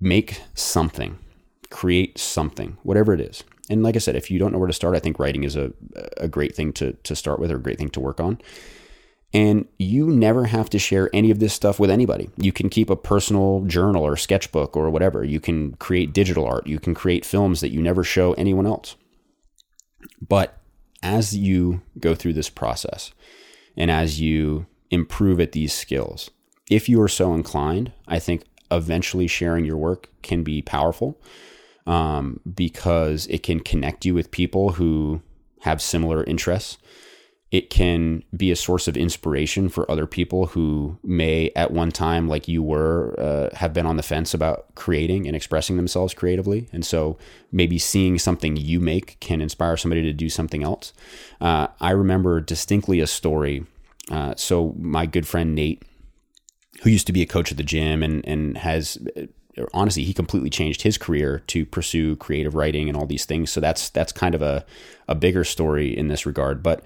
make 0.01 0.41
something, 0.55 1.19
create 1.71 2.19
something, 2.19 2.79
whatever 2.83 3.13
it 3.13 3.21
is. 3.21 3.45
and 3.69 3.83
like 3.83 3.97
I 3.97 3.99
said, 3.99 4.17
if 4.17 4.31
you 4.31 4.39
don't 4.39 4.53
know 4.53 4.59
where 4.59 4.67
to 4.67 4.73
start, 4.73 4.97
I 4.97 5.01
think 5.01 5.19
writing 5.19 5.45
is 5.45 5.57
a, 5.57 5.73
a 6.17 6.29
great 6.29 6.55
thing 6.55 6.73
to, 6.75 6.93
to 6.93 7.17
start 7.17 7.41
with 7.41 7.51
or 7.51 7.57
a 7.57 7.63
great 7.63 7.79
thing 7.79 7.91
to 7.91 8.01
work 8.01 8.21
on. 8.21 8.39
And 9.35 9.67
you 9.79 10.09
never 10.09 10.45
have 10.45 10.69
to 10.71 10.79
share 10.79 11.09
any 11.15 11.31
of 11.31 11.39
this 11.39 11.55
stuff 11.55 11.81
with 11.81 11.91
anybody. 11.91 12.29
You 12.37 12.53
can 12.53 12.69
keep 12.69 12.91
a 12.91 12.97
personal 12.97 13.63
journal 13.67 14.05
or 14.05 14.17
sketchbook 14.17 14.77
or 14.77 14.91
whatever. 14.91 15.25
You 15.25 15.41
can 15.41 15.75
create 15.77 16.13
digital 16.13 16.47
art. 16.47 16.67
You 16.67 16.79
can 16.79 16.95
create 16.95 17.25
films 17.25 17.63
that 17.63 17.73
you 17.73 17.81
never 17.81 18.05
show 18.05 18.35
anyone 18.35 18.67
else. 18.67 18.97
But 20.21 20.59
as 21.03 21.37
you 21.37 21.81
go 21.99 22.15
through 22.15 22.35
this 22.35 22.51
process 22.51 23.13
and 23.77 23.91
as 23.91 24.21
you 24.21 24.67
improve 24.91 25.41
at 25.41 25.53
these 25.53 25.73
skills, 25.73 26.31
if 26.71 26.89
you 26.89 27.01
are 27.01 27.09
so 27.09 27.33
inclined, 27.35 27.93
I 28.07 28.19
think 28.19 28.45
eventually 28.71 29.27
sharing 29.27 29.65
your 29.65 29.77
work 29.77 30.09
can 30.23 30.43
be 30.43 30.63
powerful 30.63 31.21
um, 31.87 32.41
because 32.55 33.27
it 33.27 33.43
can 33.43 33.61
connect 33.61 34.05
you 34.05 34.15
with 34.15 34.31
people 34.31 34.73
who 34.73 35.23
have 35.61 35.83
similar 35.83 36.25
interests 36.25 36.79
it 37.53 37.69
can 37.69 38.25
be 38.35 38.51
a 38.51 38.57
source 38.57 38.89
of 38.89 38.97
inspiration 38.97 39.69
for 39.69 39.89
other 39.91 40.07
people 40.07 40.47
who 40.47 40.99
may 41.05 41.51
at 41.55 41.71
one 41.71 41.93
time 41.93 42.27
like 42.27 42.49
you 42.49 42.63
were 42.63 43.15
uh, 43.19 43.55
have 43.55 43.75
been 43.75 43.85
on 43.85 43.99
the 43.99 44.03
fence 44.03 44.33
about 44.33 44.75
creating 44.75 45.27
and 45.27 45.37
expressing 45.37 45.77
themselves 45.77 46.15
creatively. 46.15 46.67
And 46.73 46.85
so 46.85 47.19
maybe 47.53 47.79
seeing 47.79 48.19
something 48.19 48.57
you 48.57 48.81
make 48.81 49.21
can 49.21 49.43
inspire 49.43 49.77
somebody 49.77 50.03
to 50.03 50.15
do 50.15 50.31
something 50.31 50.65
else. 50.65 50.95
Uh, 51.41 51.67
i 51.81 51.91
remember 51.91 52.41
distinctly 52.41 53.01
a 53.01 53.07
story 53.07 53.67
uh, 54.11 54.35
so 54.37 54.75
my 54.79 55.05
good 55.05 55.27
friend 55.27 55.55
nate 55.55 55.83
who 56.83 56.91
used 56.91 57.07
to 57.07 57.13
be 57.13 57.21
a 57.21 57.27
coach 57.27 57.51
at 57.51 57.59
the 57.59 57.63
gym 57.63 58.03
and 58.03 58.27
and 58.27 58.57
has 58.57 58.99
honestly 59.75 60.05
he 60.05 60.15
completely 60.15 60.49
changed 60.49 60.83
his 60.83 60.97
career 60.97 61.43
to 61.49 61.67
pursue 61.67 62.17
creative 62.17 62.55
writing 62.55 62.89
and 62.89 62.97
all 62.97 63.07
these 63.07 63.27
things. 63.27 63.51
So 63.51 63.61
that's 63.61 63.91
that's 63.91 64.13
kind 64.13 64.35
of 64.35 64.43
a 64.43 64.65
a 65.09 65.15
bigger 65.15 65.45
story 65.45 65.97
in 65.97 66.09
this 66.09 66.25
regard. 66.25 66.63
But 66.63 66.85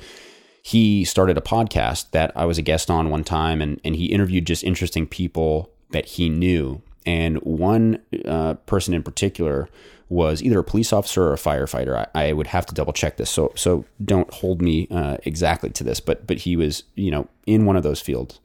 he 0.67 1.05
started 1.05 1.39
a 1.39 1.41
podcast 1.41 2.11
that 2.11 2.33
I 2.35 2.45
was 2.45 2.59
a 2.59 2.63
guest 2.63 2.91
on 2.91 3.09
one 3.09 3.23
time, 3.23 3.63
and, 3.63 3.81
and 3.85 3.95
he 3.95 4.07
interviewed 4.07 4.49
just 4.49 4.65
interesting 4.65 5.07
people 5.07 5.71
that 5.91 6.07
he 6.07 6.29
knew. 6.29 6.83
And 7.07 7.37
one 7.43 8.03
uh, 8.25 8.55
person 8.55 8.93
in 8.93 9.05
particular 9.05 9.69
was 10.09 10.43
either 10.43 10.59
a 10.59 10.65
police 10.65 10.93
officer 10.93 11.23
or 11.23 11.35
a 11.35 11.37
firefighter. 11.37 12.09
I, 12.13 12.31
I 12.31 12.33
would 12.33 12.49
have 12.49 12.67
to 12.67 12.75
double 12.75 12.93
check 12.93 13.17
this, 13.17 13.31
so 13.31 13.53
so 13.55 13.85
don't 14.05 14.29
hold 14.35 14.61
me 14.61 14.89
uh, 14.91 15.19
exactly 15.23 15.71
to 15.71 15.85
this. 15.85 16.01
But 16.01 16.27
but 16.27 16.39
he 16.39 16.57
was 16.57 16.83
you 16.97 17.13
know 17.13 17.29
in 17.47 17.65
one 17.65 17.77
of 17.77 17.85
those 17.85 18.01
fields, 18.01 18.41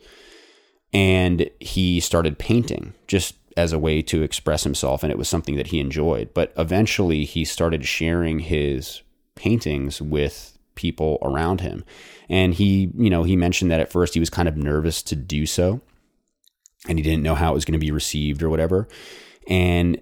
and 0.93 1.49
he 1.59 1.99
started 1.99 2.37
painting 2.37 2.93
just 3.07 3.33
as 3.57 3.73
a 3.73 3.79
way 3.79 4.03
to 4.03 4.21
express 4.21 4.63
himself, 4.63 5.01
and 5.01 5.11
it 5.11 5.17
was 5.17 5.27
something 5.27 5.55
that 5.55 5.67
he 5.67 5.79
enjoyed. 5.79 6.35
But 6.35 6.53
eventually, 6.55 7.25
he 7.25 7.45
started 7.45 7.83
sharing 7.83 8.41
his 8.41 9.01
paintings 9.33 10.03
with 10.03 10.59
people 10.75 11.17
around 11.21 11.61
him. 11.61 11.83
And 12.29 12.53
he, 12.53 12.91
you 12.97 13.09
know, 13.09 13.23
he 13.23 13.35
mentioned 13.35 13.71
that 13.71 13.79
at 13.79 13.91
first 13.91 14.13
he 14.13 14.19
was 14.19 14.29
kind 14.29 14.47
of 14.47 14.57
nervous 14.57 15.01
to 15.03 15.15
do 15.15 15.45
so 15.45 15.81
and 16.87 16.97
he 16.97 17.03
didn't 17.03 17.23
know 17.23 17.35
how 17.35 17.51
it 17.51 17.55
was 17.55 17.65
going 17.65 17.79
to 17.79 17.85
be 17.85 17.91
received 17.91 18.41
or 18.41 18.49
whatever. 18.49 18.87
And 19.47 20.01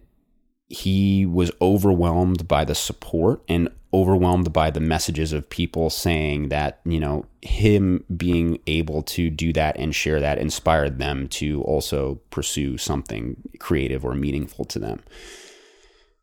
he 0.67 1.25
was 1.25 1.51
overwhelmed 1.61 2.47
by 2.47 2.63
the 2.63 2.75
support 2.75 3.41
and 3.49 3.69
overwhelmed 3.91 4.53
by 4.53 4.69
the 4.69 4.79
messages 4.79 5.33
of 5.33 5.49
people 5.49 5.89
saying 5.89 6.49
that, 6.49 6.79
you 6.85 6.99
know, 6.99 7.25
him 7.41 8.03
being 8.15 8.59
able 8.67 9.01
to 9.01 9.31
do 9.31 9.51
that 9.51 9.77
and 9.77 9.95
share 9.95 10.19
that 10.19 10.37
inspired 10.37 10.99
them 10.99 11.27
to 11.27 11.61
also 11.63 12.21
pursue 12.29 12.77
something 12.77 13.35
creative 13.59 14.05
or 14.05 14.13
meaningful 14.13 14.63
to 14.63 14.77
them. 14.77 15.01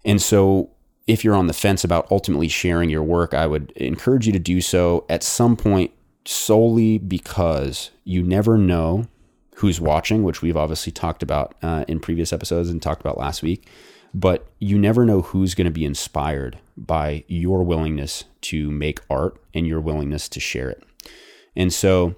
And 0.05 0.23
so 0.23 0.71
if 1.07 1.23
you're 1.25 1.35
on 1.35 1.47
the 1.47 1.53
fence 1.53 1.85
about 1.85 2.11
ultimately 2.11 2.49
sharing 2.49 2.91
your 2.91 3.03
work, 3.03 3.33
I 3.35 3.47
would 3.47 3.71
encourage 3.73 4.27
you 4.27 4.33
to 4.33 4.39
do 4.39 4.61
so 4.61 5.05
at 5.09 5.23
some 5.23 5.57
point 5.57 5.93
solely 6.25 6.99
because 6.99 7.91
you 8.05 8.23
never 8.23 8.59
know 8.59 9.07
who's 9.57 9.81
watching, 9.81 10.23
which 10.23 10.43
we've 10.43 10.57
obviously 10.57 10.93
talked 10.93 11.23
about 11.23 11.55
uh, 11.63 11.85
in 11.89 12.01
previous 12.01 12.33
episodes 12.33 12.69
and 12.69 12.83
talked 12.83 13.01
about 13.01 13.19
last 13.19 13.43
week. 13.43 13.69
But 14.13 14.47
you 14.59 14.79
never 14.79 15.05
know 15.05 15.23
who's 15.23 15.55
going 15.55 15.67
to 15.67 15.71
be 15.71 15.85
inspired 15.85 16.59
by 16.77 17.25
your 17.29 17.63
willingness 17.63 18.25
to 18.43 18.71
make 18.71 19.01
art 19.09 19.41
and 19.55 19.67
your 19.67 19.81
willingness 19.81 20.29
to 20.31 20.41
share 20.41 20.71
it. 20.71 20.83
And 21.55 21.73
so 21.73 22.17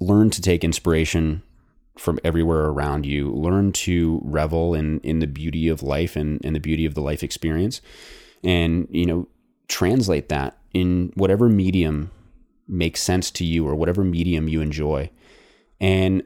learn 0.00 0.30
to 0.30 0.40
take 0.40 0.64
inspiration 0.64 1.42
from 2.00 2.18
everywhere 2.24 2.64
around 2.66 3.04
you. 3.04 3.30
Learn 3.30 3.72
to 3.72 4.20
revel 4.24 4.74
in 4.74 5.00
in 5.00 5.18
the 5.18 5.26
beauty 5.26 5.68
of 5.68 5.82
life 5.82 6.16
and, 6.16 6.40
and 6.42 6.56
the 6.56 6.60
beauty 6.60 6.86
of 6.86 6.94
the 6.94 7.02
life 7.02 7.22
experience. 7.22 7.82
And, 8.42 8.88
you 8.90 9.04
know, 9.04 9.28
translate 9.68 10.30
that 10.30 10.56
in 10.72 11.12
whatever 11.14 11.48
medium 11.48 12.10
makes 12.66 13.02
sense 13.02 13.30
to 13.32 13.44
you 13.44 13.68
or 13.68 13.74
whatever 13.74 14.02
medium 14.02 14.48
you 14.48 14.62
enjoy. 14.62 15.10
And 15.78 16.22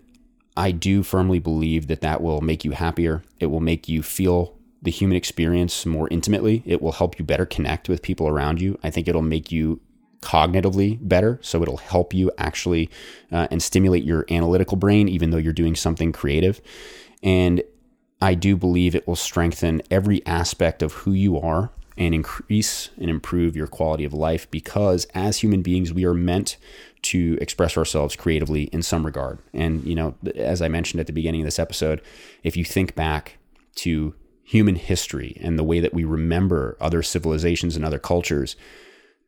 I 0.56 0.70
do 0.70 1.02
firmly 1.02 1.40
believe 1.40 1.88
that 1.88 2.02
that 2.02 2.22
will 2.22 2.40
make 2.40 2.64
you 2.64 2.70
happier. 2.70 3.24
It 3.40 3.46
will 3.46 3.60
make 3.60 3.88
you 3.88 4.02
feel 4.02 4.56
the 4.80 4.92
human 4.92 5.16
experience 5.16 5.84
more 5.84 6.06
intimately. 6.10 6.62
It 6.64 6.80
will 6.80 6.92
help 6.92 7.18
you 7.18 7.24
better 7.24 7.46
connect 7.46 7.88
with 7.88 8.02
people 8.02 8.28
around 8.28 8.60
you. 8.60 8.78
I 8.84 8.90
think 8.90 9.08
it'll 9.08 9.22
make 9.22 9.50
you 9.50 9.80
cognitively 10.24 10.98
better. 11.00 11.38
So 11.42 11.62
it'll 11.62 11.76
help 11.76 12.14
you 12.14 12.30
actually 12.38 12.90
uh, 13.30 13.46
and 13.50 13.62
stimulate 13.62 14.04
your 14.04 14.24
analytical 14.30 14.76
brain, 14.76 15.08
even 15.08 15.30
though 15.30 15.38
you're 15.38 15.52
doing 15.52 15.76
something 15.76 16.10
creative. 16.12 16.60
And 17.22 17.62
I 18.20 18.34
do 18.34 18.56
believe 18.56 18.94
it 18.94 19.06
will 19.06 19.16
strengthen 19.16 19.82
every 19.90 20.24
aspect 20.26 20.82
of 20.82 20.92
who 20.92 21.12
you 21.12 21.38
are 21.38 21.70
and 21.96 22.14
increase 22.14 22.90
and 22.98 23.10
improve 23.10 23.54
your 23.54 23.66
quality 23.66 24.04
of 24.04 24.12
life 24.12 24.50
because 24.50 25.06
as 25.14 25.38
human 25.38 25.62
beings, 25.62 25.92
we 25.92 26.04
are 26.04 26.14
meant 26.14 26.56
to 27.02 27.38
express 27.40 27.76
ourselves 27.76 28.16
creatively 28.16 28.64
in 28.64 28.82
some 28.82 29.04
regard. 29.04 29.38
And, 29.52 29.84
you 29.84 29.94
know, 29.94 30.14
as 30.34 30.62
I 30.62 30.68
mentioned 30.68 31.00
at 31.00 31.06
the 31.06 31.12
beginning 31.12 31.42
of 31.42 31.44
this 31.46 31.58
episode, 31.58 32.00
if 32.42 32.56
you 32.56 32.64
think 32.64 32.94
back 32.94 33.36
to 33.76 34.14
human 34.42 34.76
history 34.76 35.36
and 35.40 35.58
the 35.58 35.64
way 35.64 35.80
that 35.80 35.94
we 35.94 36.04
remember 36.04 36.76
other 36.80 37.02
civilizations 37.02 37.76
and 37.76 37.84
other 37.84 37.98
cultures, 37.98 38.56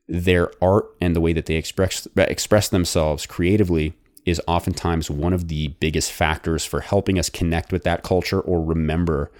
their 0.09 0.51
art 0.62 0.87
and 1.01 1.16
the 1.16 1.21
way 1.21 1.33
that 1.33 1.47
they 1.47 1.57
express 1.57 2.07
express 2.16 2.69
themselves 2.69 3.27
creatively 3.27 3.95
is 4.25 4.40
oftentimes 4.47 5.11
one 5.11 5.33
of 5.33 5.49
the 5.49 5.69
biggest 5.81 6.12
factors 6.12 6.64
for 6.64 6.81
helping 6.81 7.19
us 7.19 7.31
connect 7.31 7.73
with 7.73 7.85
that 7.85 8.03
culture 8.03 8.40
or 8.40 8.62
remember 8.62 9.31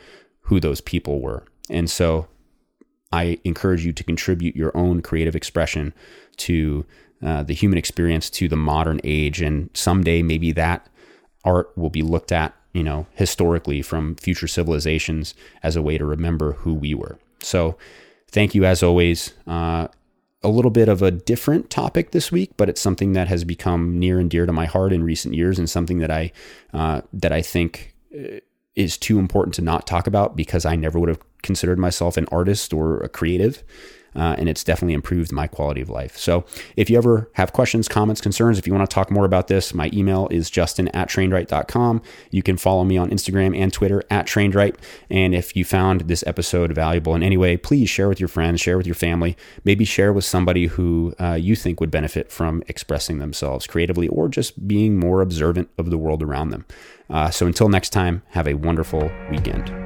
who 0.43 0.61
those 0.61 0.81
people 0.81 1.21
were. 1.21 1.45
And 1.69 1.91
so 1.91 2.29
I 3.13 3.39
encourage 3.45 3.85
you 3.85 3.93
to 3.93 4.05
contribute 4.05 4.57
your 4.57 4.77
own 4.77 5.03
creative 5.03 5.35
expression 5.35 5.93
to 6.39 6.85
uh, 7.23 7.43
the 7.43 7.55
human 7.55 7.79
experience, 7.79 8.31
to 8.31 8.49
the 8.49 8.57
modern 8.57 9.01
age. 9.03 9.41
And 9.41 9.71
someday, 9.75 10.23
maybe 10.23 10.53
that 10.53 10.87
art 11.45 11.73
will 11.77 11.91
be 11.91 12.03
looked 12.03 12.31
at, 12.31 12.55
you 12.73 12.83
know, 12.83 13.07
historically 13.15 13.83
from 13.83 14.17
future 14.17 14.47
civilizations 14.47 15.35
as 15.63 15.77
a 15.77 15.83
way 15.83 15.99
to 15.99 16.05
remember 16.05 16.53
who 16.53 16.75
we 16.75 16.95
were. 16.95 17.19
So, 17.41 17.77
thank 18.31 18.55
you 18.55 18.65
as 18.65 18.83
always. 18.83 19.33
Uh, 19.47 19.89
a 20.47 20.49
little 20.49 20.71
bit 20.71 20.89
of 20.89 21.03
a 21.03 21.11
different 21.11 21.71
topic 21.71 22.13
this 22.13 22.31
week, 22.31 22.53
but 22.57 22.69
it's 22.69 22.81
something 22.81 23.15
that 23.15 23.27
has 23.27 23.43
become 23.43 23.99
near 23.99 24.21
and 24.21 24.31
dear 24.31 24.47
to 24.47 24.53
my 24.53 24.65
heart 24.65 24.93
in 24.93 25.03
recent 25.03 25.35
years, 25.35 25.59
and 25.59 25.69
something 25.69 25.99
that 25.99 26.11
I 26.11 26.31
uh, 26.73 27.01
that 27.13 27.33
I 27.33 27.43
think 27.43 27.95
uh, 28.17 28.39
is 28.77 28.97
too 28.97 29.19
important 29.19 29.55
to 29.55 29.63
not 29.63 29.89
talk 29.89 30.07
about 30.07 30.37
because 30.37 30.65
I 30.65 30.77
never 30.77 31.01
would 31.01 31.09
have 31.09 31.19
considered 31.43 31.81
myself 31.81 32.17
an 32.17 32.27
artist 32.31 32.73
or 32.73 33.01
a 33.01 33.09
creative 33.09 33.65
uh, 34.17 34.35
and 34.39 34.49
it's 34.49 34.65
definitely 34.65 34.95
improved 34.95 35.33
my 35.33 35.47
quality 35.47 35.81
of 35.81 35.91
life. 35.91 36.17
So 36.17 36.45
if 36.77 36.91
you 36.91 36.97
ever 36.99 37.31
have 37.35 37.53
questions, 37.53 37.89
comments, 37.89 38.21
concerns, 38.21 38.59
if 38.59 38.67
you 38.67 38.75
want 38.75 38.89
to 38.89 38.95
talk 38.95 39.11
more 39.11 39.25
about 39.25 39.49
this, 39.49 39.75
my 39.75 39.91
email 39.93 40.29
is 40.31 40.51
justin 40.51 40.89
at 40.89 41.09
trainedwright.com. 41.09 42.03
You 42.31 42.43
can 42.43 42.57
follow 42.57 42.85
me 42.85 42.97
on 42.97 43.11
Instagram 43.11 43.57
and 43.57 43.73
Twitter 43.73 44.03
at 44.11 44.27
trainedwright. 44.27 44.77
And 45.11 45.35
if 45.35 45.55
you 45.57 45.65
found 45.65 46.03
this 46.03 46.25
episode 46.27 46.73
valuable 46.73 47.15
in 47.15 47.23
any 47.23 47.37
way, 47.37 47.57
please 47.57 47.89
share 47.89 48.09
with 48.09 48.21
your 48.21 48.29
friends, 48.29 48.61
share 48.61 48.77
with 48.77 48.87
your 48.87 48.95
family, 48.95 49.37
maybe 49.65 49.85
share 49.85 50.13
with 50.13 50.25
somebody 50.25 50.67
who 50.67 51.15
uh, 51.21 51.35
you 51.35 51.55
think 51.55 51.81
would 51.81 51.91
benefit 51.91 52.31
from 52.33 52.63
expressing 52.69 53.19
themselves 53.19 53.67
creatively 53.67 54.09
or 54.09 54.29
just 54.29 54.67
being 54.67 54.99
more 54.99 55.21
observant 55.21 55.69
of 55.79 55.91
the 55.91 55.99
world 55.99 56.23
around 56.23 56.51
them. 56.51 56.65
Uh, 57.09 57.31
so 57.31 57.47
until 57.47 57.69
next 57.69 57.91
time, 57.91 58.23
have 58.31 58.49
a 58.49 58.55
wonderful 58.55 59.11
weekend. 59.31 59.86